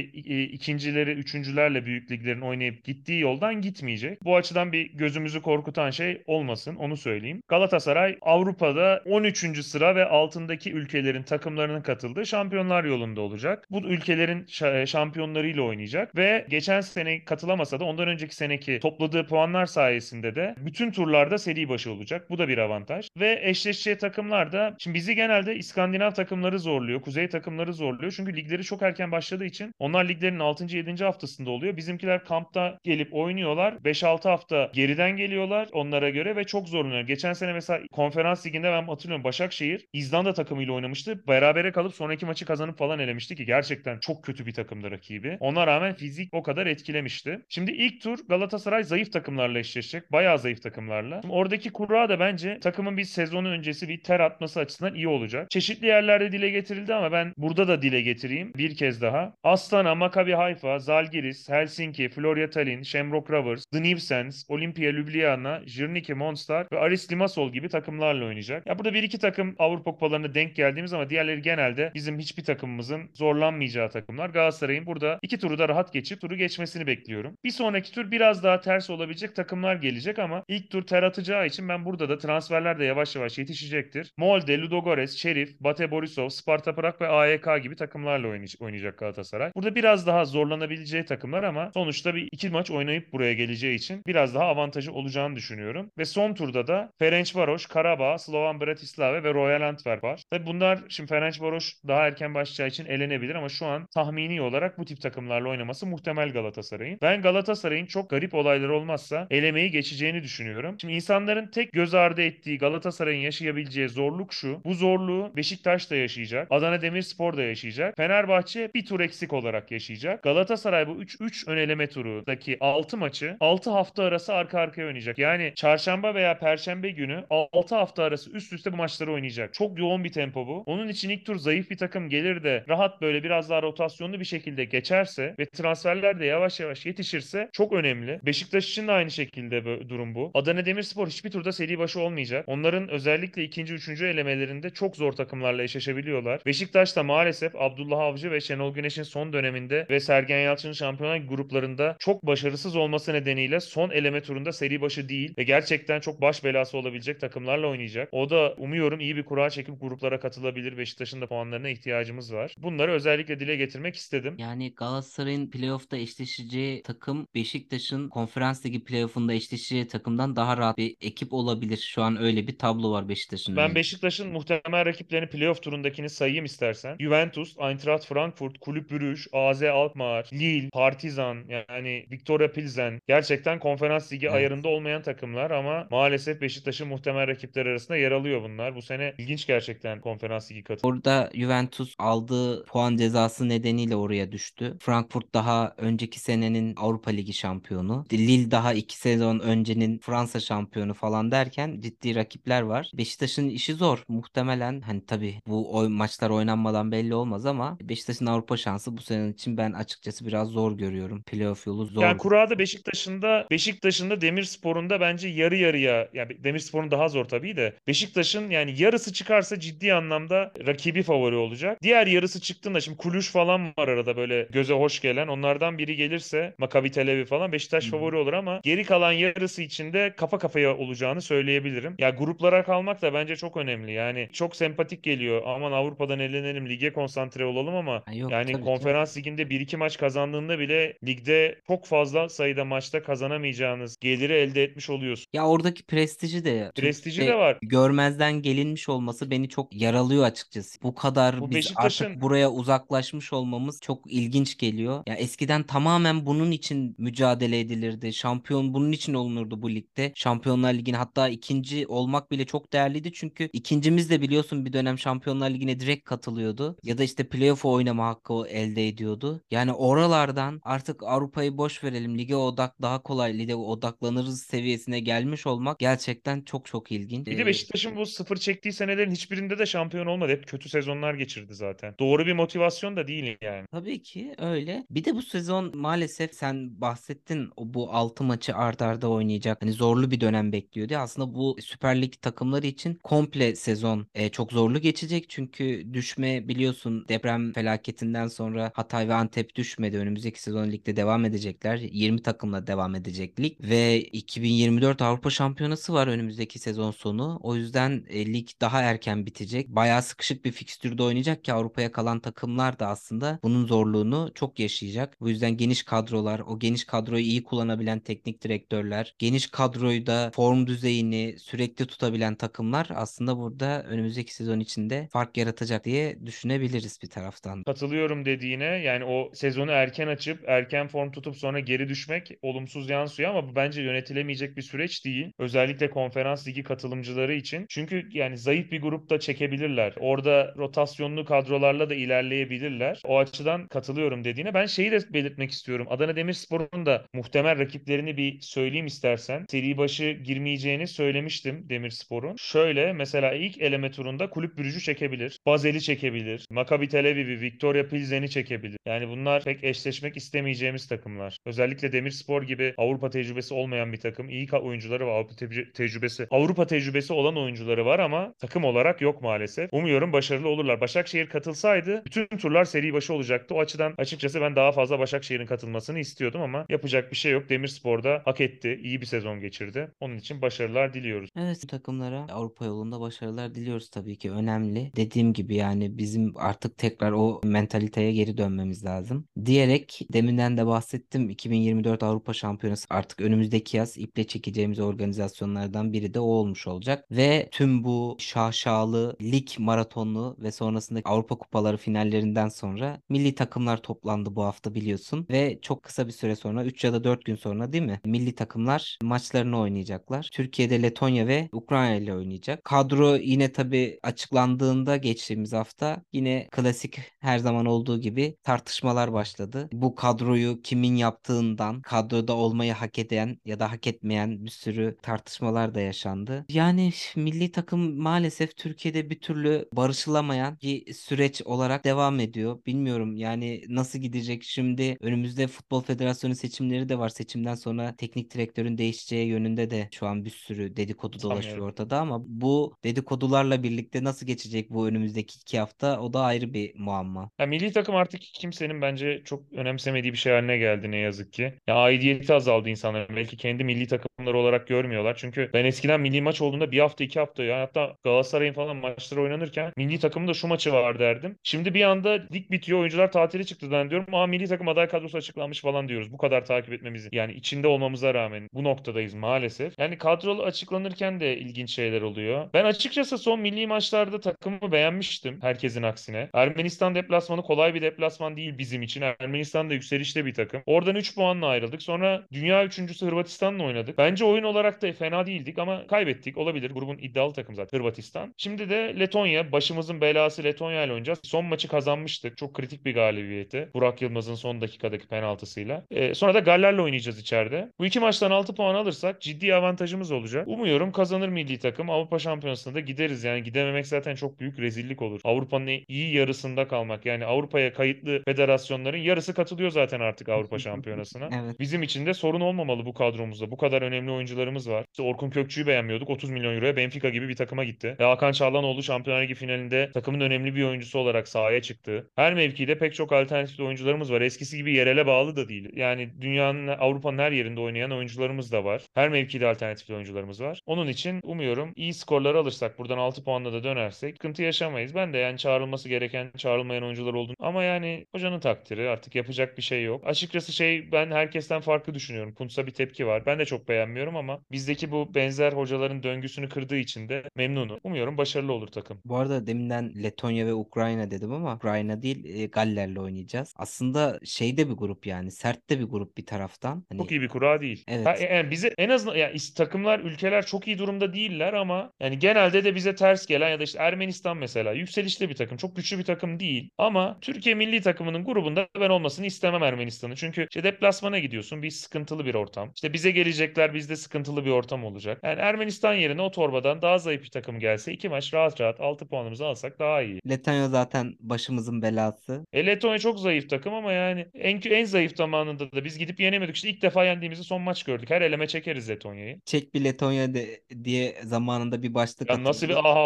ikincileri, 0.53 1.11
üçüncülerle 1.11 1.87
büyük 1.87 2.11
liglerin 2.11 2.41
oynayıp 2.41 2.85
gittiği 2.85 3.21
yoldan 3.21 3.61
gitmeyecek. 3.61 4.25
Bu 4.25 4.37
açıdan 4.37 4.73
bir 4.73 4.93
gözümüzü 4.93 5.43
korkutan 5.43 5.91
şey 5.91 6.23
olmasın 6.27 6.77
onu 6.77 6.97
söyleyeyim. 6.97 7.43
Galatasaray 7.49 8.19
Avrupa'da 8.23 9.03
13. 9.07 9.65
sıra 9.65 9.95
ve 9.97 10.05
altındaki 10.05 10.73
ülkelerin 10.73 11.23
takımlarının 11.23 11.83
katıldığı 11.83 12.27
şampiyonlar 12.27 12.85
yolunda 12.85 13.21
olacak. 13.21 13.67
Bu 13.71 13.81
ülkelerin 13.81 14.47
şampiyonlarıyla 14.85 15.63
oynayacak 15.63 16.17
ve 16.17 16.47
geçen 16.49 16.81
sene 16.81 17.25
katılamasa 17.25 17.81
da 17.81 17.85
ondan 17.85 18.09
önceki 18.09 18.37
seneki 18.37 18.79
topladığı 18.81 19.27
puanlar 19.27 19.67
sayesinde 19.67 20.35
de 20.35 20.55
bütün 20.59 20.91
turlarda 20.91 21.39
seri 21.39 21.69
başı 21.69 21.93
olacak. 21.93 22.31
Bu 22.31 22.39
da 22.39 22.49
bir 22.49 22.59
avantaj. 22.59 23.09
Ve 23.17 23.41
eşleşeceği 23.43 23.99
takımlar 23.99 24.53
da 24.53 24.77
şimdi 24.79 24.95
bizi 24.95 25.15
genelde 25.15 25.50
İskandinav 25.55 26.11
takımları 26.11 26.59
zorluyor. 26.59 27.03
Kuzey 27.03 27.29
takımları 27.29 27.75
zorluyor. 27.75 28.13
Çünkü 28.17 28.37
ligleri 28.37 28.65
çok 28.65 28.83
erken 28.83 29.13
başladığı 29.13 29.45
için 29.45 29.73
onlar 29.79 30.09
liglerin 30.09 30.39
6. 30.39 30.77
7. 30.77 31.05
haftasında 31.05 31.51
oluyor. 31.51 31.77
Bizimkiler 31.77 32.25
kampta 32.25 32.79
gelip 32.85 33.15
oynuyorlar. 33.15 33.75
5-6 33.85 34.29
hafta 34.29 34.71
geriden 34.75 35.17
geliyorlar 35.17 35.69
onlara 35.73 36.11
göre 36.11 36.37
ve 36.37 36.45
çok 36.45 36.69
zorlanıyor. 36.69 37.01
Geçen 37.01 37.33
sene 37.33 37.53
mesela 37.53 37.81
konferans 37.93 38.47
liginde 38.47 38.73
ben 38.73 38.87
hatırlıyorum 38.87 39.25
Başakşehir 39.25 39.87
İzlanda 39.93 40.35
takımıyla 40.35 40.73
oynamıştı. 40.73 41.27
Berabere 41.29 41.73
kalıp 41.73 41.95
sonraki 41.95 42.27
maçı 42.27 42.45
kazanıp 42.45 42.79
falan 42.79 42.99
elemişti 42.99 43.37
ki 43.37 43.45
gerçekten 43.45 43.99
çok 43.99 44.25
kötü 44.25 44.47
bir 44.47 44.53
takımdı 44.53 44.91
rakibi. 44.91 45.37
Ona 45.41 45.67
rağmen 45.67 45.95
fizik 45.95 46.35
o 46.35 46.43
kadar 46.43 46.67
etkilemişti. 46.67 47.41
Şimdi 47.49 47.71
ilk 47.71 48.03
tur 48.03 48.19
Galatasaray 48.29 48.85
zayıf 48.85 49.13
takımlarla 49.13 49.59
eşleşecek. 49.59 50.13
Bayağı 50.13 50.39
zayıf 50.39 50.63
takımlarla. 50.63 51.21
Şimdi 51.23 51.35
oradaki 51.35 51.71
kura 51.71 52.09
da 52.09 52.21
bence 52.21 52.61
takımın 52.61 52.97
bir 52.97 53.05
sezonu 53.05 53.49
öncesi 53.49 53.89
bir 53.89 54.03
ter 54.03 54.21
atması 54.21 54.61
açısından 54.61 54.95
iyi 54.95 55.09
olacak. 55.09 55.40
Çeşitli 55.51 55.87
yerlerde 55.87 56.33
dile 56.33 56.51
getirildi 56.51 56.95
ama 56.95 57.13
ben 57.13 57.33
burada 57.37 57.69
da 57.69 57.83
dile 57.83 58.01
getireyim 58.01 58.53
bir 58.55 58.75
kez 58.77 59.03
daha. 59.03 59.33
Astana, 59.43 59.95
Maccabi 59.95 60.33
Haifa, 60.33 60.79
Zalgiris, 60.79 61.49
Helsinki, 61.49 62.09
Florya 62.09 62.51
Tallinn, 62.51 62.83
Shamrock 62.83 63.31
Rovers, 63.31 63.65
Dnipsens, 63.75 64.45
Olimpia 64.49 64.93
Ljubljana, 64.93 65.61
Zirniki 65.67 66.15
Monstar 66.15 66.67
ve 66.73 66.79
Aris 66.79 67.13
Limassol 67.13 67.53
gibi 67.53 67.69
takımlarla 67.69 68.25
oynayacak. 68.25 68.67
Ya 68.67 68.79
burada 68.79 68.95
bir 68.95 69.03
iki 69.03 69.19
takım 69.19 69.55
Avrupa 69.59 69.93
kupalarına 69.93 70.35
denk 70.35 70.57
geldiğimiz 70.57 70.93
ama 70.93 71.11
diğerleri 71.11 71.43
genelde 71.43 71.91
bizim 71.95 72.19
hiçbir 72.19 72.45
takımımızın 72.45 73.11
zorlanmayacağı 73.15 73.91
takımlar. 73.91 74.31
Galatasaray'ın 74.31 74.87
burada 74.87 75.19
iki 75.23 75.39
turu 75.39 75.59
da 75.59 75.69
rahat 75.69 75.93
geçip 75.93 76.21
turu 76.21 76.37
geçmesini 76.37 76.87
bekliyorum. 76.87 77.37
Bir 77.45 77.51
sonraki 77.51 77.93
tur 77.93 78.11
biraz 78.11 78.45
daha 78.45 78.61
ters 78.61 78.91
olabilecek 78.91 79.37
takımlar 79.37 79.77
gelecek 79.77 80.19
ama 80.19 80.45
ilk 80.49 80.71
tur 80.71 80.83
ter 80.87 81.03
atacağı 81.03 81.47
için 81.47 81.69
ben 81.69 81.85
burada 81.85 82.09
da 82.09 82.19
transferler 82.19 82.79
de 82.79 82.85
yavaş 82.85 83.17
yavaş 83.17 83.39
yetişecektir. 83.39 84.13
Molde, 84.17 84.59
Ludogorets, 84.59 85.17
Şerif, 85.31 85.61
Bate 85.61 85.91
Borisov, 85.91 86.29
Sparta 86.29 86.75
Prag 86.75 87.01
ve 87.01 87.09
AEK 87.09 87.63
gibi 87.63 87.77
takımlarla 87.77 88.29
oynayacak 88.61 88.99
Galatasaray. 88.99 89.51
Burada 89.57 89.75
biraz 89.75 90.07
daha 90.07 90.25
zorlanabileceği 90.25 91.05
takımlar 91.05 91.43
ama 91.43 91.71
sonuçta 91.75 92.15
bir 92.15 92.29
iki 92.33 92.51
maç 92.51 92.71
oynayıp 92.71 93.13
buraya 93.13 93.35
geleceği 93.35 93.75
için 93.75 94.03
biraz 94.07 94.35
daha 94.35 94.45
avantajı 94.45 94.93
olacağını 94.93 95.37
düşünüyorum. 95.37 95.91
Ve 95.99 96.05
son 96.05 96.35
turda 96.35 96.67
da 96.67 96.91
Ferencvaros, 96.99 97.67
Karabağ, 97.67 98.19
Slovan 98.19 98.61
Bratislava 98.61 99.25
ve 99.25 99.35
Royal 99.35 99.69
Antwerp 99.69 100.05
var. 100.05 100.23
Tabi 100.31 100.47
bunlar 100.47 100.81
şimdi 100.89 101.09
Ferencvaros 101.09 101.73
daha 101.89 102.07
erken 102.07 102.35
başlayacağı 102.35 102.69
için 102.69 102.85
elenebilir 102.85 103.35
ama 103.35 103.49
şu 103.49 103.67
an 103.67 103.87
tahmini 103.95 104.41
olarak 104.41 104.79
bu 104.79 104.85
tip 104.85 105.01
takımlarla 105.01 105.49
oynaması 105.49 105.87
muhtemel 105.87 106.33
Galatasaray'ın. 106.33 106.99
Ben 107.03 107.23
Galatasaray'ın 107.23 107.87
çok 107.87 108.11
garip 108.11 108.35
olayları 108.35 108.75
olmazsa 108.77 109.27
elemeyi 109.31 109.71
geçeceğini 109.71 110.23
düşünüyorum. 110.23 110.77
Şimdi 110.81 110.95
insanların 110.95 111.47
tek 111.51 111.73
göz 111.73 111.95
ardı 111.95 112.23
ettiği 112.23 112.59
Galatasaray'ın 112.59 113.21
yaşayabileceği 113.21 113.89
zorluk 113.89 114.33
şu. 114.33 114.61
Bu 114.65 114.75
zorluğu 114.75 115.20
Beşiktaş 115.37 115.91
da 115.91 115.97
yaşayacak. 115.97 116.47
Adana 116.51 116.83
Demirspor 116.83 117.37
da 117.37 117.43
yaşayacak. 117.43 117.97
Fenerbahçe 117.97 118.71
bir 118.75 118.87
tur 118.87 119.01
eksik 119.01 119.33
olarak 119.33 119.71
yaşayacak. 119.71 120.23
Galatasaray 120.23 120.87
bu 120.89 121.03
3-3 121.03 121.51
ön 121.51 121.57
eleme 121.57 121.87
turudaki 121.89 122.57
6 122.61 122.97
maçı 122.97 123.37
6 123.41 123.71
hafta 123.71 124.05
arası 124.05 124.35
arka 124.35 124.61
arkaya 124.61 124.87
oynayacak. 124.87 125.19
Yani 125.19 125.53
çarşamba 125.57 126.15
veya 126.15 126.39
perşembe 126.39 126.91
günü 126.91 127.25
6 127.31 127.75
hafta 127.75 128.03
arası 128.05 128.31
üst 128.31 128.53
üste 128.53 128.73
bu 128.73 128.77
maçları 128.77 129.13
oynayacak. 129.13 129.55
Çok 129.55 129.79
yoğun 129.79 130.05
bir 130.05 130.13
tempo 130.13 130.47
bu. 130.47 130.63
Onun 130.67 130.89
için 130.89 131.11
ilk 131.11 131.27
tur 131.27 131.37
zayıf 131.37 131.71
bir 131.71 131.77
takım 131.77 132.09
gelir 132.09 132.43
de 132.43 132.65
rahat 132.69 133.01
böyle 133.03 133.23
biraz 133.25 133.51
daha 133.51 133.63
rotasyonlu 133.63 134.21
bir 134.21 134.25
şekilde 134.25 134.65
geçerse 134.65 135.35
ve 135.39 135.47
transferler 135.47 136.21
de 136.21 136.25
yavaş 136.27 136.61
yavaş 136.61 136.87
yetişirse 136.87 137.49
çok 137.53 137.73
önemli. 137.73 138.21
Beşiktaş 138.23 138.71
için 138.71 138.89
de 138.89 138.93
aynı 138.93 139.11
şekilde 139.11 139.89
durum 139.89 140.15
bu. 140.15 140.31
Adana 140.35 140.67
Demirspor 140.67 141.09
hiçbir 141.09 141.31
turda 141.31 141.53
seri 141.53 141.79
başı 141.79 142.01
olmayacak. 142.01 142.45
Onların 142.47 142.89
özellikle 142.89 143.45
ikinci, 143.45 143.75
üçüncü 143.75 144.07
elemelerinde 144.07 144.71
çok 144.71 144.97
zor 144.97 145.10
takımlarla 145.13 145.63
eşleşebiliyorlar. 145.63 146.41
Beşiktaş 146.47 146.97
da 146.97 147.03
maalesef 147.03 147.57
Abdullah 147.57 147.99
Avcı 147.99 148.31
ve 148.31 148.41
Şenol 148.41 148.75
Güneş'in 148.75 149.03
son 149.03 149.33
döneminde 149.33 149.87
ve 149.91 150.01
Sergen 150.01 150.39
Yalçın'ın 150.39 150.73
şampiyonlar 150.73 151.19
gruplarında 151.19 151.97
çok 151.99 152.27
başarısız 152.27 152.77
olması 152.77 153.13
nedeniyle 153.13 153.61
son 153.61 153.91
eleme 153.91 154.23
turunda 154.23 154.53
seri 154.53 154.81
başı 154.81 155.09
değil 155.09 155.35
ve 155.39 155.43
gerçekten 155.43 156.01
çok 156.01 156.21
baş 156.21 156.45
belası 156.45 156.79
olabilecek 156.79 157.21
takımlarla 157.21 157.67
oynayacak. 157.67 158.09
O 158.13 158.31
da 158.31 158.55
umuyorum 158.59 159.01
iyi 159.01 159.17
bir 159.17 159.23
kura 159.23 159.51
çekip 159.51 159.81
gruplara 159.81 160.21
katılabilir. 160.21 160.79
Beşiktaş'ın 160.79 161.21
da 161.21 161.27
puanlarına 161.27 161.69
ihtiyacımız 161.69 162.35
var. 162.35 162.55
Bunları 162.59 162.93
özellikle 162.93 163.41
dile 163.41 163.57
getirmek 163.57 163.97
istedim. 163.97 164.35
Yani 164.39 164.75
Galatasaray'ın 164.75 165.51
playoff'ta 165.51 165.97
eşleşeceği 165.97 166.83
takım 166.83 167.27
Beşiktaş'ın 167.35 168.09
konferans 168.09 168.67
ligi 168.67 168.85
playoff'unda 168.85 169.33
eşleşeceği 169.33 169.87
takımdan 169.87 170.37
daha 170.37 170.57
rahat 170.57 170.79
bir 170.79 170.97
ekip 171.01 171.33
olabilir. 171.33 171.77
Şu 171.77 172.03
an 172.03 172.23
öyle 172.23 172.47
bir 172.47 172.59
tablo 172.59 172.93
var 172.93 173.09
Beşiktaş'ın. 173.09 173.57
Ben 173.57 173.75
Beşiktaş'ın 173.75 174.33
muhtemel 174.33 174.87
rakiplerini 175.01 175.29
playoff 175.29 175.63
turundakini 175.63 176.11
sayayım 176.11 176.45
istersen. 176.45 176.97
Juventus, 177.01 177.57
Eintracht 177.59 178.07
Frankfurt, 178.07 178.59
Kulüp 178.59 178.91
Brugge, 178.91 179.21
AZ 179.33 179.63
Alkmaar, 179.63 180.31
Lille, 180.33 180.69
Partizan 180.71 181.45
yani 181.49 182.07
Victoria 182.11 182.53
Pilsen 182.53 183.01
gerçekten 183.07 183.59
konferans 183.59 184.13
ligi 184.13 184.27
evet. 184.27 184.37
ayarında 184.37 184.69
olmayan 184.69 185.03
takımlar 185.03 185.51
ama 185.51 185.87
maalesef 185.91 186.41
Beşiktaş'ın 186.41 186.89
muhtemel 186.89 187.27
rakipler 187.29 187.67
arasında 187.67 187.97
yer 187.97 188.13
alıyor 188.13 188.43
bunlar. 188.43 188.75
Bu 188.75 188.83
sene 188.83 189.15
ilginç 189.19 189.47
gerçekten 189.47 190.01
konferans 190.01 190.51
ligi 190.51 190.63
katı. 190.63 190.89
Orada 190.89 191.31
Juventus 191.35 191.95
aldığı 191.99 192.65
puan 192.65 192.97
cezası 192.97 193.49
nedeniyle 193.49 193.97
oraya 193.97 194.33
düştü. 194.33 194.77
Frankfurt 194.81 195.35
daha 195.35 195.75
önceki 195.77 196.21
senenin 196.21 196.75
Avrupa 196.77 197.11
Ligi 197.11 197.33
şampiyonu. 197.33 198.05
Lille 198.13 198.51
daha 198.51 198.75
iki 198.75 198.97
sezon 198.97 199.39
öncenin 199.39 199.99
Fransa 199.99 200.41
şampiyonu 200.41 200.95
falan 200.95 201.31
derken 201.31 201.81
ciddi 201.81 202.15
rakipler 202.15 202.63
var. 202.63 202.91
Beşiktaş'ın 202.95 203.49
işi 203.49 203.75
zor. 203.75 204.05
Muhtemelen 204.09 204.81
Hani 204.91 205.07
tabii 205.07 205.35
bu 205.47 205.77
oy 205.77 205.89
maçlar 205.89 206.31
oynanmadan 206.31 206.93
belli 206.93 207.15
olmaz 207.15 207.47
ama 207.47 207.79
Beşiktaş'ın 207.83 208.27
Avrupa 208.27 208.57
şansı 208.57 208.97
bu 208.97 209.03
sene 209.03 209.29
için 209.29 209.57
ben 209.57 209.73
açıkçası 209.73 210.27
biraz 210.27 210.49
zor 210.49 210.73
görüyorum. 210.79 211.23
Playoff 211.23 211.67
yolu 211.67 211.89
Yani 212.01 212.13
zor. 212.13 212.19
kurada 212.19 212.59
Beşiktaş'ın 212.59 213.23
da 213.23 213.47
Beşiktaş'ın 213.51 214.11
da 214.11 214.21
Demirspor'un 214.21 214.91
da 214.91 215.01
bence 215.01 215.29
yarı 215.29 215.57
yarıya 215.57 216.09
yani 216.15 216.45
Demirspor'un 216.45 216.91
daha 216.91 217.09
zor 217.09 217.25
tabii 217.25 217.57
de 217.57 217.75
Beşiktaş'ın 217.89 218.51
yani 218.51 218.83
yarısı 218.83 219.13
çıkarsa 219.13 219.61
ciddi 219.61 219.95
anlamda 219.95 220.53
rakibi 220.67 221.03
favori 221.03 221.37
olacak. 221.37 221.79
Diğer 221.83 222.07
yarısı 222.07 222.41
çıktığında 222.41 222.81
şimdi 222.81 222.99
Kuluş 222.99 223.31
falan 223.31 223.73
var 223.79 223.89
arada 223.89 224.17
böyle 224.17 224.49
göze 224.51 224.75
hoş 224.75 225.01
gelen. 225.01 225.29
Onlardan 225.29 225.79
biri 225.79 225.97
gelirse 225.97 226.55
Maccabi 226.59 226.91
Tel 226.91 227.11
Aviv 227.11 227.25
falan 227.25 227.53
Beşiktaş 227.53 227.87
Hı. 227.87 227.91
favori 227.91 228.17
olur 228.17 228.33
ama 228.33 228.61
geri 228.65 228.85
kalan 228.85 229.13
yarısı 229.13 229.63
içinde 229.63 230.15
kafa 230.17 230.39
kafaya 230.39 230.77
olacağını 230.77 231.23
söyleyebilirim. 231.23 231.95
Ya 231.99 232.11
gruplara 232.11 232.65
kalmak 232.65 233.03
da 233.03 233.15
bence 233.15 233.37
çok 233.37 233.57
önemli. 233.57 233.93
Yani 233.93 234.29
çok 234.33 234.57
sempatik 234.57 234.80
geliyor. 234.89 235.43
Aman 235.47 235.73
Avrupa'dan 235.73 236.19
elenelim, 236.19 236.69
lige 236.69 236.93
konsantre 236.93 237.45
olalım 237.45 237.75
ama 237.75 238.03
Ha, 238.07 238.13
yok 238.15 238.31
yani 238.31 238.53
tabii 238.53 238.65
ki. 238.65 238.65
konferans 238.65 239.17
liginde 239.17 239.51
1-2 239.51 239.77
maç 239.77 239.99
kazandığında 239.99 240.59
bile 240.59 240.99
ligde 241.07 241.61
çok 241.67 241.87
fazla 241.87 242.29
sayıda 242.29 242.65
maçta 242.65 243.03
kazanamayacağınız 243.03 243.97
geliri 244.01 244.33
elde 244.33 244.63
etmiş 244.63 244.91
oluyorsun. 244.91 245.27
Ya 245.33 245.47
oradaki 245.49 245.83
prestiji 245.83 246.45
de 246.45 246.73
Prestiji 246.75 247.27
de 247.27 247.35
var. 247.35 247.59
görmezden 247.63 248.43
gelinmiş 248.43 248.89
olması 248.89 249.31
beni 249.31 249.49
çok 249.49 249.75
yaralıyor 249.75 250.25
açıkçası. 250.25 250.79
Bu 250.83 250.95
kadar 250.95 251.41
Bu 251.41 251.51
biz 251.51 251.55
Beşiktaş'ın 251.57 252.05
artık 252.05 252.23
buraya 252.23 252.51
uzaklaşmış 252.51 253.33
olmamız 253.33 253.81
çok 253.81 254.13
ilginç 254.13 254.59
geliyor. 254.59 255.03
Ya 255.07 255.15
eskiden 255.15 255.63
tamamen 255.63 256.27
bunun 256.27 256.51
için 256.51 256.95
mücadele 256.99 257.61
edilirdi. 257.61 258.13
Şampiyon 258.13 258.75
bunun 258.75 258.93
için 258.93 259.15
olunurdu 259.15 259.63
bu 259.63 259.71
ligde. 259.71 260.13
Şampiyonlar 260.15 260.75
Ligi'ne 260.75 260.97
hatta 260.97 261.29
ikinci 261.29 261.87
olmak 261.87 262.31
bile 262.31 262.47
çok 262.47 262.73
değerliydi. 262.73 263.13
Çünkü 263.13 263.49
ikincimiz 263.53 264.11
de 264.11 264.21
biliyorsun 264.23 264.60
bir 264.65 264.73
dönem 264.73 264.99
Şampiyonlar 264.99 265.51
Ligi'ne 265.51 265.81
direkt 265.81 266.05
katılıyordu. 266.05 266.77
Ya 266.83 266.99
da 266.99 267.03
işte 267.03 267.29
playoff 267.29 267.65
oynama 267.65 268.07
hakkı 268.09 268.47
elde 268.49 268.89
ediyordu. 268.89 269.41
Yani 269.51 269.73
oralardan 269.73 270.61
artık 270.65 271.03
Avrupa'yı 271.03 271.59
boş 271.59 271.85
verelim. 271.85 272.19
Lige 272.19 272.37
odak 272.37 272.83
daha 272.83 273.03
kolay 273.03 273.39
lige 273.39 273.55
odaklanırız 273.55 274.43
seviyesine 274.43 275.01
gelmiş 275.01 275.47
olmak 275.47 275.79
gerçekten 275.79 276.41
çok 276.43 276.67
çok 276.67 276.93
ilginç. 276.93 277.27
bir 277.27 277.39
de 277.39 277.43
Ee, 277.43 277.47
Beşiktaş'ın 277.47 277.97
bu 277.97 278.07
sıfır 278.07 278.37
çektiği 278.37 278.73
senelerin 278.73 279.11
hiçbirinde 279.11 279.59
de 279.59 279.67
şampiyon 279.67 280.07
olmadı. 280.07 280.33
Hep 280.33 280.47
kötü 280.49 280.69
sezonlar 280.69 281.15
geçirdi 281.15 281.55
zaten. 281.55 281.95
Doğru 281.99 282.27
bir 282.27 282.33
motivasyon 282.33 282.97
da 282.97 283.07
değil 283.09 283.37
yani. 283.43 283.67
Tabii 283.71 284.03
ki 284.03 284.35
öyle. 284.39 284.87
Bir 284.91 285.05
de 285.05 285.15
bu 285.15 285.23
sezon 285.23 285.77
maalesef 285.77 286.35
sen 286.35 286.81
bahsettin 286.81 287.51
bu 287.59 287.93
6 287.93 288.25
maçı 288.25 288.55
art 288.57 288.83
arda 288.83 289.09
oynayacak. 289.11 289.63
Hani 289.63 289.73
zorlu 289.73 290.11
bir 290.11 290.21
dönem 290.21 290.53
bekliyor 290.53 290.89
diye. 290.89 290.99
Aslında 290.99 291.35
bu 291.35 291.57
Süper 291.61 292.03
Lig 292.03 292.13
takımları 292.23 292.67
için 292.67 292.95
komple 293.05 293.57
sezon 293.57 294.07
e, 294.15 294.29
çok 294.29 294.50
zorlu 294.53 294.79
geçecek. 294.79 295.31
Çünkü 295.31 295.87
düşme 295.93 296.49
biliyorsun 296.49 297.05
deprem 297.09 297.53
felaketinden 297.53 298.29
sonra 298.29 298.73
Hatay 298.75 299.09
ve 299.09 299.15
Antep 299.15 299.55
düşmedi. 299.55 299.99
Önümüzdeki 299.99 300.43
sezon 300.43 300.71
ligde 300.71 300.97
devam 300.97 301.25
edecekler. 301.25 301.77
20 301.77 302.23
takımla 302.23 302.67
devam 302.67 302.95
edecek 302.95 303.41
lig 303.41 303.53
ve 303.61 304.01
2024 304.01 305.03
Avrupa 305.03 305.31
Şampiyonası 305.31 305.93
var 305.93 306.07
önümüzdeki 306.07 306.59
sezon 306.59 306.91
sonu. 306.91 307.41
O 307.43 307.57
yüzden 307.57 308.05
e, 308.09 308.27
lig 308.27 308.49
daha 308.61 308.83
erken 308.83 309.27
bitecek. 309.27 309.69
Bayağı 309.69 310.03
sıkışık 310.03 310.45
bir 310.45 310.53
fikstürde 310.53 311.03
oynayacak 311.03 311.45
ki 311.45 311.53
Avrupa'ya 311.53 311.93
kalan 311.93 312.21
takımlar 312.21 312.79
da 312.79 312.87
aslında 312.87 313.39
bunun 313.43 313.67
zorluğunu 313.67 314.31
çok 314.35 314.59
yaşayacak. 314.59 315.21
Bu 315.21 315.29
yüzden 315.29 315.57
geniş 315.57 315.83
kadrolar, 315.83 316.41
o 316.41 316.59
geniş 316.59 316.85
kadroyu 316.85 317.25
iyi 317.25 317.43
kullanabilen 317.45 318.01
teknik 318.01 318.43
direktörler, 318.43 319.15
geniş 319.19 319.47
kadroyu 319.47 320.07
da 320.07 320.31
form 320.35 320.67
düzeyini 320.67 321.37
sürekli 321.39 321.87
tutabilen 321.87 322.35
takımlar 322.35 322.89
aslında 322.95 323.39
burada 323.39 323.83
önümüzdeki 323.83 324.35
sezon 324.41 324.61
içinde 324.61 325.09
fark 325.13 325.37
yaratacak 325.37 325.85
diye 325.85 326.27
düşünebiliriz 326.27 326.99
bir 327.03 327.09
taraftan. 327.09 327.63
Katılıyorum 327.63 328.25
dediğine 328.25 328.65
yani 328.65 329.05
o 329.05 329.31
sezonu 329.35 329.71
erken 329.71 330.09
açıp 330.09 330.49
erken 330.49 330.89
form 330.89 331.11
tutup 331.11 331.37
sonra 331.37 331.61
geri 331.61 331.89
düşmek 331.89 332.31
olumsuz 332.43 332.91
yansıyor 332.91 333.31
ama 333.31 333.49
bu 333.49 333.57
bence 333.57 333.83
yönetilemeyecek 333.83 334.57
bir 334.57 334.63
süreç 334.63 335.05
değil. 335.05 335.33
Özellikle 335.39 335.91
konferans 335.91 336.49
ligi 336.49 336.63
katılımcıları 336.63 337.35
için. 337.35 337.67
Çünkü 337.69 338.09
yani 338.13 338.39
zayıf 338.39 338.71
bir 338.71 338.83
grupta 338.83 339.21
çekebilirler. 339.21 339.95
Orada 340.01 340.55
rotasyonlu 340.57 341.25
kadrolarla 341.25 341.91
da 341.91 341.95
ilerleyebilirler. 341.95 343.01
O 343.05 343.19
açıdan 343.19 343.69
katılıyorum 343.69 344.25
dediğine. 344.25 344.55
Ben 344.55 344.67
şeyi 344.67 344.93
de 344.93 344.99
belirtmek 345.13 345.51
istiyorum. 345.51 345.87
Adana 345.91 346.17
Demirspor'un 346.17 346.87
da 346.87 347.07
muhtemel 347.15 347.59
rakiplerini 347.59 348.17
bir 348.17 348.41
söyleyeyim 348.41 348.87
istersen. 348.87 349.45
Seri 349.51 349.79
başı 349.79 350.11
girmeyeceğini 350.11 350.87
söylemiştim 350.87 351.67
Demirspor'un. 351.69 352.37
Şöyle 352.39 352.93
mesela 352.93 353.33
ilk 353.33 353.59
eleme 353.63 353.91
turunda 353.91 354.30
kulüp 354.31 354.59
bürücü 354.59 354.81
çekebilir. 354.81 355.39
Bazel'i 355.47 355.83
çekebilir. 355.83 356.47
Maccabi 356.51 356.89
Tel 356.89 357.07
Aviv'i, 357.07 357.41
Victoria 357.41 357.89
Pilsen'i 357.89 358.31
çekebilir. 358.31 358.79
Yani 358.87 359.09
bunlar 359.09 359.45
pek 359.45 359.65
eşleşmek 359.65 360.17
istemeyeceğimiz 360.17 360.89
takımlar. 360.89 361.39
Özellikle 361.47 361.93
Demirspor 361.93 362.43
gibi 362.43 362.75
Avrupa 362.79 363.11
tecrübesi 363.11 363.55
olmayan 363.55 363.93
bir 363.93 364.01
takım. 364.01 364.29
İyi 364.31 364.49
oyuncuları 364.53 365.07
var. 365.07 365.13
Avrupa 365.13 365.35
te- 365.37 365.73
tecrübesi. 365.73 366.27
Avrupa 366.31 366.67
tecrübesi 366.67 367.13
olan 367.13 367.37
oyuncuları 367.37 367.87
var 367.87 367.99
ama 367.99 368.35
takım 368.39 368.65
olarak 368.65 369.01
yok 369.01 369.23
maalesef. 369.23 369.69
Umuyorum 369.73 370.13
başarılı 370.13 370.49
olurlar. 370.49 370.81
Başakşehir 370.81 371.27
katılsaydı 371.27 372.03
bütün 372.05 372.27
turlar 372.27 372.65
seri 372.65 372.93
başı 372.93 373.15
olacaktı. 373.15 373.55
O 373.55 373.61
açıdan 373.61 373.95
açıkçası 373.99 374.41
ben 374.41 374.57
daha 374.57 374.73
fazla 374.73 374.99
Başakşehir'in 374.99 375.47
katılmasını 375.47 375.99
istiyordum 375.99 376.43
ama 376.43 376.67
yapacak 376.69 377.11
bir 377.11 377.17
şey 377.17 377.33
yok. 377.33 377.49
Demirspor'da 377.49 378.23
hak 378.25 378.41
etti. 378.41 378.81
İyi 378.83 379.01
bir 379.01 379.07
sezon 379.07 379.41
geçirdi. 379.41 379.89
Onun 380.01 380.17
için 380.17 380.43
başarılar 380.43 380.95
diliyoruz. 380.95 381.31
Evet 381.37 381.69
takımlara 381.69 382.27
Avrupa 382.33 382.65
yolunda 382.65 383.01
başarılar 383.01 383.55
diliyoruz 383.55 383.91
tabii 383.91 384.19
ki 384.19 384.20
önemli. 384.29 384.93
Dediğim 384.97 385.33
gibi 385.33 385.57
yani 385.57 385.99
bizim 385.99 386.33
artık 386.37 386.79
tekrar 386.79 387.13
o 387.13 387.41
mentaliteye 387.45 388.13
geri 388.13 388.37
dönmemiz 388.37 388.85
lazım. 388.85 389.29
Diyerek 389.45 390.01
deminden 390.13 390.57
de 390.57 390.67
bahsettim 390.67 391.31
2024 391.31 392.03
Avrupa 392.03 392.33
Şampiyonası 392.33 392.87
artık 392.91 393.21
önümüzdeki 393.21 393.77
yaz 393.77 393.99
iple 393.99 394.27
çekeceğimiz 394.27 394.79
organizasyonlardan 394.81 395.93
biri 395.93 396.15
de 396.15 396.21
o 396.21 396.25
olmuş 396.25 396.67
olacak. 396.67 397.05
Ve 397.11 397.49
tüm 397.53 397.85
bu 397.85 398.17
şaşalı 398.19 399.17
lig 399.23 399.49
maratonlu 399.59 400.37
ve 400.39 400.53
sonrasında 400.53 401.01
Avrupa 401.05 401.39
Kupaları 401.39 401.77
finallerinden 401.77 402.49
sonra 402.49 403.01
milli 403.09 403.35
takımlar 403.35 403.83
toplandı 403.83 404.37
bu 404.37 404.45
hafta 404.45 404.75
biliyorsun. 404.75 405.27
Ve 405.31 405.59
çok 405.63 405.83
kısa 405.83 406.07
bir 406.07 406.13
süre 406.13 406.37
sonra 406.37 406.65
3 406.65 406.85
ya 406.85 406.93
da 406.93 407.05
4 407.05 407.25
gün 407.25 407.37
sonra 407.37 407.73
değil 407.73 407.85
mi? 407.85 408.01
Milli 408.05 408.35
takımlar 408.35 408.99
maçlarını 409.03 409.59
oynayacaklar. 409.59 410.29
Türkiye'de 410.33 410.83
Letonya 410.83 411.27
ve 411.27 411.49
Ukrayna 411.53 411.95
ile 411.95 412.15
oynayacak. 412.15 412.65
Kadro 412.65 413.17
yine 413.17 413.53
tabii 413.53 413.99
açıklandığında 414.11 414.97
geçtiğimiz 414.97 415.53
hafta 415.53 416.03
yine 416.13 416.49
klasik 416.51 416.99
her 417.21 417.39
zaman 417.39 417.67
olduğu 417.67 418.01
gibi 418.01 418.37
tartışmalar 418.43 419.13
başladı. 419.13 419.69
Bu 419.73 419.95
kadroyu 419.95 420.63
kimin 420.63 420.97
yaptığından, 420.97 421.83
kadroda 421.83 422.33
olmayı 422.33 422.73
hak 422.73 422.99
eden 422.99 423.39
ya 423.45 423.61
da 423.61 423.73
hak 423.73 423.87
etmeyen 423.87 424.45
bir 424.45 424.51
sürü 424.51 424.97
tartışmalar 425.03 425.75
da 425.75 425.81
yaşandı. 425.81 426.45
Yani 426.49 426.93
milli 427.17 427.53
takım 427.53 427.97
maalesef 427.97 428.57
Türkiye'de 428.57 429.11
bir 429.11 429.21
türlü 429.21 429.69
barışılamayan 429.73 430.59
bir 430.63 430.95
süreç 430.95 431.43
olarak 431.43 431.85
devam 431.85 432.21
ediyor. 432.21 432.61
Bilmiyorum 432.67 433.17
yani 433.17 433.63
nasıl 433.69 433.99
gidecek 433.99 434.43
şimdi 434.43 434.97
önümüzde 435.01 435.47
Futbol 435.47 435.83
Federasyonu 435.83 436.35
seçimleri 436.35 436.89
de 436.89 436.99
var. 436.99 437.09
Seçimden 437.09 437.55
sonra 437.55 437.97
teknik 437.97 438.35
direktörün 438.35 438.79
değişeceği 438.79 439.29
yönünde 439.29 439.71
de 439.71 439.89
şu 439.93 440.07
an 440.07 440.25
bir 440.25 440.31
sürü 440.31 440.77
dedikodu 440.77 441.23
dolaşıyor 441.23 441.67
ortada 441.67 442.01
ama 442.01 442.21
bu 442.27 442.77
dedikodularla 442.85 443.63
birlikte 443.63 444.00
nasıl 444.05 444.27
geçecek 444.27 444.71
bu 444.71 444.89
önümüzdeki 444.89 445.39
iki 445.39 445.59
hafta 445.59 446.01
o 446.01 446.13
da 446.13 446.21
ayrı 446.21 446.55
bir 446.55 446.75
muamma. 446.75 447.31
Ya 447.39 447.47
milli 447.47 447.73
takım 447.73 447.97
artık 447.97 448.21
kimsenin 448.23 448.83
bence 448.83 449.23
çok 449.25 449.53
önemsemediği 449.53 450.13
bir 450.13 450.19
şey 450.19 450.33
haline 450.33 450.59
geldi 450.59 450.91
ne 450.91 450.97
yazık 450.97 451.33
ki. 451.33 451.55
Ya 451.67 451.75
aidiyeti 451.75 452.35
azaldı 452.35 452.69
insanların. 452.69 453.17
Belki 453.17 453.37
kendi 453.37 453.65
milli 453.65 453.87
takımları 453.87 454.39
olarak 454.39 454.67
görmüyorlar. 454.67 455.17
Çünkü 455.17 455.51
ben 455.55 455.65
eskiden 455.65 456.01
milli 456.01 456.23
maç 456.23 456.41
olduğunda 456.41 456.73
bir 456.73 456.79
hafta 456.79 457.05
iki 457.05 457.19
hafta 457.21 457.45
ya 457.45 457.61
hatta 457.61 457.97
Galatasaray'ın 458.05 458.53
falan 458.53 458.77
maçları 458.77 459.23
oynanırken 459.23 459.73
milli 459.77 459.99
takımda 459.99 460.35
şu 460.35 460.47
maçı 460.47 460.73
var 460.73 460.99
derdim. 460.99 461.37
Şimdi 461.43 461.75
bir 461.75 461.83
anda 461.83 462.11
lig 462.33 462.51
bitiyor 462.51 462.79
oyuncular 462.79 463.13
tatile 463.13 463.45
çıktı 463.45 463.69
zannediyorum. 463.69 464.15
Aa 464.15 464.27
milli 464.27 464.49
takım 464.49 464.69
aday 464.69 464.89
kadrosu 464.89 465.19
açıklanmış 465.19 465.61
falan 465.61 465.89
diyoruz. 465.89 466.13
Bu 466.13 466.19
kadar 466.19 466.45
takip 466.45 466.73
etmemizi. 466.73 467.09
Yani 467.13 467.33
içinde 467.33 467.67
olmamıza 467.67 468.15
rağmen 468.15 468.49
bu 468.53 468.65
noktadayız 468.65 469.15
maalesef. 469.15 469.75
Yani 469.79 469.99
kadro 469.99 470.43
açıklanırken 470.43 471.21
de 471.21 471.39
ilginç 471.39 471.71
şeyler 471.71 472.03
oluyor. 472.03 472.51
Ben 472.55 472.65
açıkçası 472.65 473.19
son 473.19 473.41
milli 473.41 473.67
maçlarda 473.91 474.21
takımı 474.21 474.73
beğenmiştim 474.73 475.39
herkesin 475.43 475.83
aksine. 475.83 476.29
Ermenistan 476.35 476.95
deplasmanı 476.95 477.43
kolay 477.43 477.75
bir 477.75 477.83
deplasman 477.83 478.37
değil 478.37 478.59
bizim 478.59 478.83
için. 478.83 479.03
Ermenistan 479.03 479.71
da 479.71 479.75
yükselişte 479.75 480.27
bir 480.27 480.35
takım. 480.35 480.63
Oradan 480.67 480.97
3 480.97 481.15
puanla 481.15 481.47
ayrıldık. 481.47 481.83
Sonra 481.83 482.23
dünya 482.33 482.65
üçüncüsü 482.65 483.07
Hırvatistan'la 483.07 483.65
oynadık. 483.65 483.99
Bence 483.99 484.25
oyun 484.25 484.43
olarak 484.43 484.83
da 484.83 484.93
fena 484.93 485.27
değildik 485.27 485.59
ama 485.59 485.87
kaybettik. 485.87 486.39
Olabilir. 486.39 486.71
Grubun 486.71 486.99
iddialı 486.99 487.33
takım 487.33 487.55
zaten 487.55 487.79
Hırvatistan. 487.79 488.35
Şimdi 488.37 488.71
de 488.71 488.95
Letonya. 488.99 489.53
Başımızın 489.53 490.01
belası 490.01 490.45
Letonya 490.45 490.85
ile 490.85 490.93
oynayacağız. 490.93 491.21
Son 491.23 491.45
maçı 491.45 491.69
kazanmıştık. 491.69 492.37
Çok 492.37 492.55
kritik 492.55 492.85
bir 492.85 492.95
galibiyeti. 492.95 493.69
Burak 493.75 494.03
Yılmaz'ın 494.03 494.35
son 494.35 494.61
dakikadaki 494.61 495.09
penaltısıyla. 495.09 495.85
Ee, 495.91 496.15
sonra 496.15 496.35
da 496.35 496.39
Galler'le 496.39 496.79
oynayacağız 496.79 497.19
içeride. 497.19 497.73
Bu 497.79 497.87
iki 497.87 498.01
maçtan 498.01 498.31
6 498.31 498.55
puan 498.55 498.75
alırsak 498.75 499.21
ciddi 499.21 499.55
avantajımız 499.55 500.11
olacak. 500.11 500.49
Umuyorum 500.49 500.93
kazanır 500.93 501.29
milli 501.29 501.59
takım. 501.59 501.91
Avrupa 501.91 502.19
Şampiyonası'nda 502.19 502.75
da 502.75 502.81
gideriz 502.81 503.25
yani 503.25 503.43
gidememek 503.43 503.80
gitmemek 503.81 503.87
zaten 503.87 504.15
çok 504.15 504.41
büyük 504.41 504.59
rezillik 504.59 505.03
olur. 505.03 505.21
Avrupa'nın 505.25 505.85
iyi 505.89 506.15
yarısında 506.15 506.69
kalmak. 506.69 507.07
Yani 507.07 507.25
Avrupa'ya 507.25 507.73
kayıtlı 507.73 508.23
federasyonların 508.25 508.99
yarısı 508.99 509.35
katılıyor 509.35 509.71
zaten 509.71 510.01
artık 510.01 510.29
Avrupa 510.29 510.59
Şampiyonası'na. 510.69 511.29
Evet. 511.45 511.61
Bizim 511.61 511.83
için 511.83 512.07
de 512.07 512.15
sorun 512.15 512.41
olmamalı 512.41 512.87
bu 512.87 512.95
kadromuzda. 512.95 513.51
Bu 513.51 513.57
kadar 513.57 513.83
önemli 513.83 514.11
oyuncularımız 514.11 514.69
var. 514.69 514.85
İşte 514.93 515.03
Orkun 515.03 515.31
Kökçü'yü 515.31 515.67
beğenmiyorduk. 515.67 516.11
30 516.11 516.31
milyon 516.31 516.55
euroya 516.55 516.77
Benfica 516.77 517.09
gibi 517.09 517.29
bir 517.29 517.37
takıma 517.37 517.65
gitti. 517.65 517.97
Ve 518.01 518.05
Hakan 518.05 518.33
Çağlanoğlu 518.33 518.83
Şampiyonlar 518.83 519.23
Ligi 519.23 519.35
finalinde 519.35 519.91
takımın 519.95 520.21
önemli 520.21 520.55
bir 520.57 520.65
oyuncusu 520.65 520.99
olarak 520.99 521.29
sahaya 521.29 521.63
çıktı. 521.63 522.11
Her 522.17 522.35
mevkide 522.35 522.79
pek 522.79 522.95
çok 522.95 523.13
alternatif 523.13 523.61
oyuncularımız 523.61 524.13
var. 524.13 524.21
Eskisi 524.21 524.57
gibi 524.57 524.73
yerele 524.73 525.07
bağlı 525.07 525.37
da 525.37 525.49
değil. 525.49 525.69
Yani 525.77 526.11
dünyanın, 526.21 526.69
Avrupa'nın 526.69 527.19
her 527.19 527.33
yerinde 527.33 527.61
oynayan 527.61 527.91
oyuncularımız 527.91 528.53
da 528.53 528.65
var. 528.65 528.83
Her 528.95 529.09
mevkide 529.09 529.47
alternatif 529.47 529.91
oyuncularımız 529.91 530.41
var. 530.41 530.61
Onun 530.67 530.89
için 530.89 531.21
umuyorum 531.25 531.73
iyi 531.77 531.95
skorları 531.95 532.39
alırsak, 532.39 532.79
buradan 532.79 532.99
6 532.99 533.25
puanla 533.25 533.53
da 533.53 533.60
dönersek 533.65 534.15
sıkıntı 534.15 534.43
yaşamayız. 534.43 534.95
Ben 534.95 535.13
de 535.13 535.19
yani 535.19 535.39
çağrılması 535.39 535.89
gereken, 535.89 536.31
çağrılmayan 536.37 536.83
oyuncular 536.83 537.15
olduğunu 537.15 537.37
ama 537.39 537.65
yani 537.65 538.07
hocanın 538.13 538.41
takdiri 538.41 538.89
artık 538.89 539.15
yapacak 539.15 539.57
bir 539.59 539.63
şey 539.63 539.85
yok. 539.85 540.07
Açıkçası 540.07 540.53
şey 540.53 540.93
ben 540.93 541.11
herkesten 541.11 541.61
farklı 541.61 541.95
düşünüyorum. 541.95 542.35
Kuntz'a 542.35 542.67
bir 542.67 542.73
tepki 542.73 543.07
var. 543.07 543.27
Ben 543.27 543.39
de 543.39 543.45
çok 543.45 543.69
beğenmiyorum 543.69 544.17
ama 544.17 544.41
bizdeki 544.53 544.91
bu 544.91 545.15
benzer 545.15 545.53
hocaların 545.53 546.03
döngüsünü 546.03 546.49
kırdığı 546.49 546.77
için 546.77 547.09
de 547.09 547.23
memnunum. 547.37 547.79
Umuyorum 547.85 548.19
başarılı 548.19 548.53
olur 548.53 548.69
takım. 548.69 549.01
Bu 549.05 549.17
arada 549.17 549.47
deminden 549.47 549.93
Letonya 550.03 550.47
ve 550.47 550.55
Ukrayna 550.55 551.11
dedim 551.11 551.33
ama 551.33 551.55
Ukrayna 551.55 552.03
değil 552.03 552.25
e, 552.25 552.47
Galler'le 552.47 552.97
oynayacağız. 552.97 553.55
Aslında 553.57 554.21
şey 554.25 554.57
de 554.57 554.69
bir 554.69 554.75
grup 554.75 555.07
yani 555.07 555.31
sert 555.31 555.71
de 555.71 555.79
bir 555.81 555.85
grup 555.85 556.17
bir 556.17 556.27
taraftan. 556.27 556.85
Hani 556.89 556.99
Çok 556.99 557.11
iyi 557.11 557.21
bir 557.21 557.29
kura 557.29 557.61
değil. 557.61 557.85
Evet. 557.89 558.07
Ha, 558.07 558.17
yani 558.17 558.51
bize 558.51 558.75
en 558.79 558.89
azından 558.89 559.17
yani 559.17 559.37
takımlar, 559.57 560.01
ülkeler 560.01 560.47
çok 560.47 560.67
iyi 560.67 560.79
durumda 560.79 561.15
değiller 561.15 561.53
ama 561.53 561.93
yani 562.01 562.19
genelde 562.19 562.65
de 562.65 562.75
bize 562.75 562.95
ters 562.95 563.27
gelen 563.27 563.50
ya 563.51 563.61
da 563.61 563.65
işte 563.65 563.79
Ermenistan 563.79 564.37
mesela 564.37 564.73
yükselişli 564.73 565.29
bir 565.29 565.35
takım. 565.35 565.57
Çok 565.57 565.77
güçlü 565.77 565.99
bir 565.99 566.05
takım 566.05 566.41
değil. 566.41 566.71
Ama 566.79 567.19
Türkiye 567.21 567.55
milli 567.55 567.81
takımının 567.83 568.25
grubunda 568.25 568.69
ben 568.81 568.91
olmasını 568.91 569.27
istemem 569.27 569.63
Ermenistan'ı. 569.63 570.17
Çünkü 570.17 570.47
işte 570.51 570.65
deplasmana 570.65 571.19
gidiyorsun. 571.19 571.63
Bir 571.63 571.71
sıkıntılı 571.71 572.25
bir 572.27 572.35
ortam. 572.35 572.73
İşte 572.75 572.93
bize 572.93 573.11
gelecekler 573.11 573.75
bizde 573.75 573.97
sıkıntılı 573.97 574.45
bir 574.45 574.51
ortam 574.51 574.85
olacak. 574.85 575.21
Yani 575.25 575.41
Ermenistan 575.41 575.95
yerine 575.95 576.23
o 576.23 576.31
torbadan 576.31 576.83
daha 576.83 576.99
zayıf 576.99 577.23
bir 577.23 577.31
takım 577.31 577.59
gelse 577.59 577.93
iki 577.93 578.09
maç 578.09 578.35
rahat 578.35 578.61
rahat 578.61 578.81
6 578.81 579.09
puanımızı 579.09 579.47
alsak 579.47 579.79
daha 579.79 580.03
iyi. 580.03 580.21
Letonya 580.29 580.69
zaten 580.69 581.15
başımızın 581.21 581.83
belası. 581.83 582.45
E 582.53 582.67
Letonya 582.67 582.99
çok 582.99 583.21
zayıf 583.21 583.51
takım 583.51 583.75
ama 583.75 583.93
yani 583.93 584.27
en 584.35 584.61
en 584.71 584.85
zayıf 584.85 585.17
zamanında 585.17 585.73
da 585.73 585.85
biz 585.85 585.99
gidip 585.99 586.21
yenemedik. 586.21 586.57
İşte 586.57 586.69
ilk 586.69 586.83
defa 586.83 587.05
yendiğimizi 587.05 587.45
son 587.45 587.63
maç 587.63 587.83
gördük. 587.85 588.11
Her 588.11 588.23
eleme 588.23 588.47
çekeriz 588.47 588.89
Letonya'yı. 588.91 589.41
Çek 589.45 589.75
bir 589.75 589.85
Letonya 589.85 590.35
de, 590.35 590.61
diye 590.85 591.23
zamanında 591.25 591.83
bir 591.83 591.95
başlık 591.95 592.31
Ya 592.31 592.45
nasıl 592.45 592.69
bir 592.69 592.73
atıldı. 592.73 592.89
ah 592.89 592.97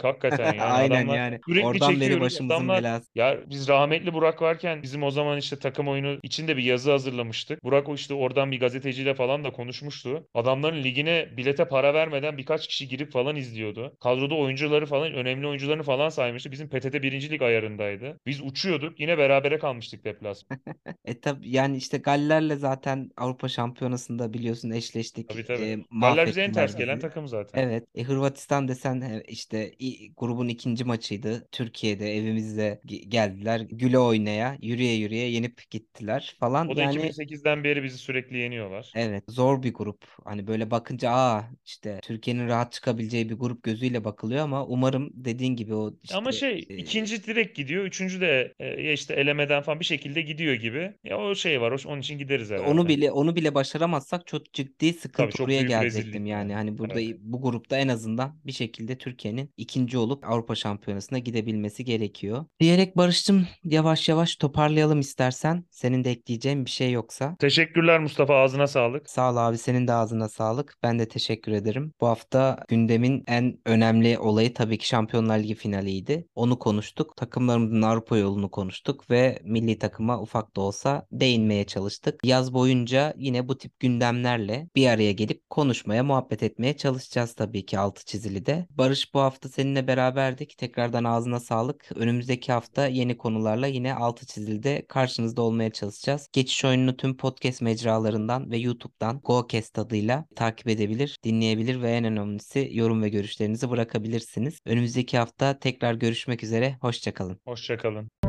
aldıysak 0.00 0.04
hakikaten 0.04 0.54
yani 0.54 0.62
Aynen 0.62 0.96
adamlar 0.96 1.16
yani. 1.16 1.40
sürekli 1.48 1.66
Oradan 1.66 2.00
beri 2.00 2.20
başımızın 2.20 2.54
Adamlar 2.54 2.82
belası. 2.82 3.08
ya 3.14 3.40
biz 3.50 3.68
rahmetli 3.68 4.12
Burak 4.14 4.42
varken 4.42 4.82
bizim 4.82 5.02
o 5.02 5.10
zaman 5.10 5.38
işte 5.38 5.58
takım 5.58 5.88
oyunu 5.88 6.18
içinde 6.22 6.56
bir 6.56 6.62
yazı 6.62 6.90
hazırlamıştık. 6.90 7.64
Burak 7.64 7.88
o 7.88 7.94
işte 7.94 8.14
oradan 8.14 8.52
bir 8.52 8.60
gazeteciyle 8.60 9.14
falan 9.14 9.44
da 9.44 9.52
konuşmuştu. 9.52 10.28
Adamların 10.34 10.82
ligine 10.84 11.36
bilete 11.36 11.68
para 11.68 11.94
vermeden 11.94 12.38
birkaç 12.38 12.68
kişi 12.68 12.88
girip 12.88 13.12
falan 13.12 13.36
izliyordu. 13.36 13.96
Kadroda 14.00 14.34
oyuncuları 14.34 14.86
falan 14.86 15.12
önemli 15.14 15.46
oyuncularını 15.46 15.82
falan 15.82 16.08
saymıştı. 16.08 16.52
Bizim 16.52 16.68
PTT 16.68 16.94
1. 17.02 17.30
Lig 17.30 17.42
ayarındaydı. 17.42 18.20
Biz 18.26 18.40
uçuyorduk. 18.42 19.00
Yine 19.00 19.18
berabere 19.18 19.58
kalmıştık 19.58 20.04
deplasman. 20.04 20.58
E 21.04 21.20
tabi 21.20 21.50
yani 21.50 21.76
işte 21.76 21.98
Galler'le 21.98 22.56
zaten 22.56 23.10
Avrupa 23.16 23.48
Şampiyonası'nda 23.48 24.32
biliyorsun 24.32 24.70
eşleştik. 24.70 25.28
Tabii 25.28 25.44
tabii. 25.44 25.62
E, 25.62 25.84
Galler 26.00 26.26
bize 26.26 26.42
en 26.42 26.52
ters 26.52 26.76
gelen 26.76 26.98
takım 26.98 27.28
zaten. 27.28 27.68
Evet. 27.68 27.84
E, 27.94 28.02
Hırvatistan 28.02 28.68
desen 28.68 29.00
he, 29.00 29.22
işte 29.28 29.72
grubun 30.16 30.48
ikinci 30.48 30.84
maçıydı. 30.84 31.48
Türkiye'de 31.52 32.16
evimizde 32.16 32.80
ge- 32.86 33.08
geldiler. 33.08 33.60
Güle 33.60 33.98
oynaya, 33.98 34.58
yürüye 34.62 34.94
yürüye 34.96 35.30
yenip 35.30 35.70
gittiler 35.70 36.36
falan. 36.40 36.70
O 36.70 36.76
da 36.76 36.82
Yani 36.82 36.84
2008'den 36.84 37.64
beri 37.64 37.82
bizi 37.82 37.98
sürekli 37.98 38.36
yeniyorlar. 38.38 38.94
evet 38.94 39.24
zor 39.28 39.62
bir 39.62 39.74
grup. 39.74 40.04
Hani 40.24 40.46
böyle 40.46 40.70
bakınca 40.70 41.10
aa 41.10 41.50
işte 41.64 41.98
Türkiye'nin 42.02 42.48
rahat 42.48 42.72
çıkabileceği 42.72 43.30
bir 43.30 43.34
grup 43.34 43.62
gözüyle 43.62 44.04
bakılıyor 44.04 44.44
ama 44.44 44.66
umarım 44.66 45.10
dediğin 45.14 45.56
gibi 45.56 45.74
o 45.74 45.98
Ama 46.08 46.32
işte 46.32 46.32
şey 46.32 46.68
e, 46.68 46.76
ikinci 46.76 47.24
direkt 47.24 47.56
gidiyor. 47.56 47.84
Üçüncü 47.84 48.20
de 48.20 48.54
e, 48.58 48.66
ya 48.66 48.92
işte 48.92 49.14
elemeden 49.14 49.62
falan 49.62 49.80
bir 49.80 49.84
şekilde 49.84 50.20
gidiyor 50.22 50.54
gibi. 50.54 50.94
Ya 51.04 51.18
o 51.18 51.34
şey 51.34 51.60
var. 51.60 51.82
Onun 51.86 52.00
için 52.00 52.18
gideriz 52.18 52.50
onu 52.56 52.88
herhalde. 52.88 52.88
bile 52.88 53.12
onu 53.12 53.36
bile 53.36 53.54
başaramazsak 53.54 54.26
çok 54.26 54.52
ciddi 54.52 54.92
Tabii 55.16 55.32
sıkıntı 55.32 55.32
çok 55.32 55.54
oraya 55.54 55.62
gelecektim 55.62 56.26
yani. 56.26 56.26
yani. 56.26 56.54
Hani 56.54 56.78
burada 56.78 56.98
Evet. 56.98 57.16
bu 57.18 57.42
grupta 57.42 57.76
en 57.78 57.88
azından 57.88 58.40
bir 58.46 58.52
şekilde 58.52 58.98
Türkiye'nin 58.98 59.54
ikinci 59.72 59.98
olup 59.98 60.30
Avrupa 60.30 60.54
Şampiyonası'na 60.54 61.18
gidebilmesi 61.18 61.84
gerekiyor. 61.84 62.44
Diyerek 62.60 62.96
Barış'cığım 62.96 63.46
yavaş 63.64 64.08
yavaş 64.08 64.36
toparlayalım 64.36 65.00
istersen. 65.00 65.64
Senin 65.70 66.04
de 66.04 66.10
ekleyeceğin 66.10 66.64
bir 66.64 66.70
şey 66.70 66.92
yoksa. 66.92 67.36
Teşekkürler 67.38 68.00
Mustafa. 68.00 68.34
Ağzına 68.34 68.66
sağlık. 68.66 69.10
Sağ 69.10 69.32
ol 69.32 69.36
abi 69.36 69.58
senin 69.58 69.88
de 69.88 69.92
ağzına 69.92 70.28
sağlık. 70.28 70.76
Ben 70.82 70.98
de 70.98 71.08
teşekkür 71.08 71.52
ederim. 71.52 71.92
Bu 72.00 72.06
hafta 72.06 72.64
gündemin 72.68 73.24
en 73.26 73.58
önemli 73.66 74.18
olayı 74.18 74.54
tabii 74.54 74.78
ki 74.78 74.86
Şampiyonlar 74.86 75.38
Ligi 75.38 75.54
finaliydi. 75.54 76.26
Onu 76.34 76.58
konuştuk. 76.58 77.16
Takımlarımızın 77.16 77.82
Avrupa 77.82 78.16
yolunu 78.16 78.50
konuştuk 78.50 79.10
ve 79.10 79.38
milli 79.44 79.78
takıma 79.78 80.20
ufak 80.20 80.56
da 80.56 80.60
olsa 80.60 81.06
değinmeye 81.12 81.64
çalıştık. 81.64 82.20
Yaz 82.24 82.54
boyunca 82.54 83.14
yine 83.16 83.48
bu 83.48 83.58
tip 83.58 83.80
gündemlerle 83.80 84.68
bir 84.76 84.86
araya 84.86 85.12
gelip 85.12 85.50
konuşmaya, 85.50 86.04
muhabbet 86.04 86.42
etmeye 86.42 86.76
çalışacağız 86.76 87.34
tabii 87.34 87.66
ki 87.66 87.78
altı 87.78 88.04
çizili 88.04 88.46
de. 88.46 88.66
Barış 88.70 89.14
bu 89.14 89.20
hafta 89.20 89.48
seninle 89.62 89.86
beraberdik. 89.86 90.58
Tekrardan 90.58 91.04
ağzına 91.04 91.40
sağlık. 91.40 91.88
Önümüzdeki 91.94 92.52
hafta 92.52 92.86
yeni 92.86 93.16
konularla 93.16 93.66
yine 93.66 93.94
altı 93.94 94.26
çizilde 94.26 94.86
karşınızda 94.88 95.42
olmaya 95.42 95.70
çalışacağız. 95.70 96.28
Geçiş 96.32 96.64
oyununu 96.64 96.96
tüm 96.96 97.16
podcast 97.16 97.62
mecralarından 97.62 98.50
ve 98.50 98.56
YouTube'dan 98.56 99.20
GoCast 99.24 99.78
adıyla 99.78 100.24
takip 100.36 100.68
edebilir, 100.68 101.18
dinleyebilir 101.24 101.82
ve 101.82 101.90
en 101.90 102.04
önemlisi 102.04 102.70
yorum 102.72 103.02
ve 103.02 103.08
görüşlerinizi 103.08 103.70
bırakabilirsiniz. 103.70 104.58
Önümüzdeki 104.66 105.18
hafta 105.18 105.58
tekrar 105.58 105.94
görüşmek 105.94 106.44
üzere. 106.44 106.76
Hoşçakalın. 106.80 107.38
Hoşça 107.44 107.78
kalın. 107.78 108.21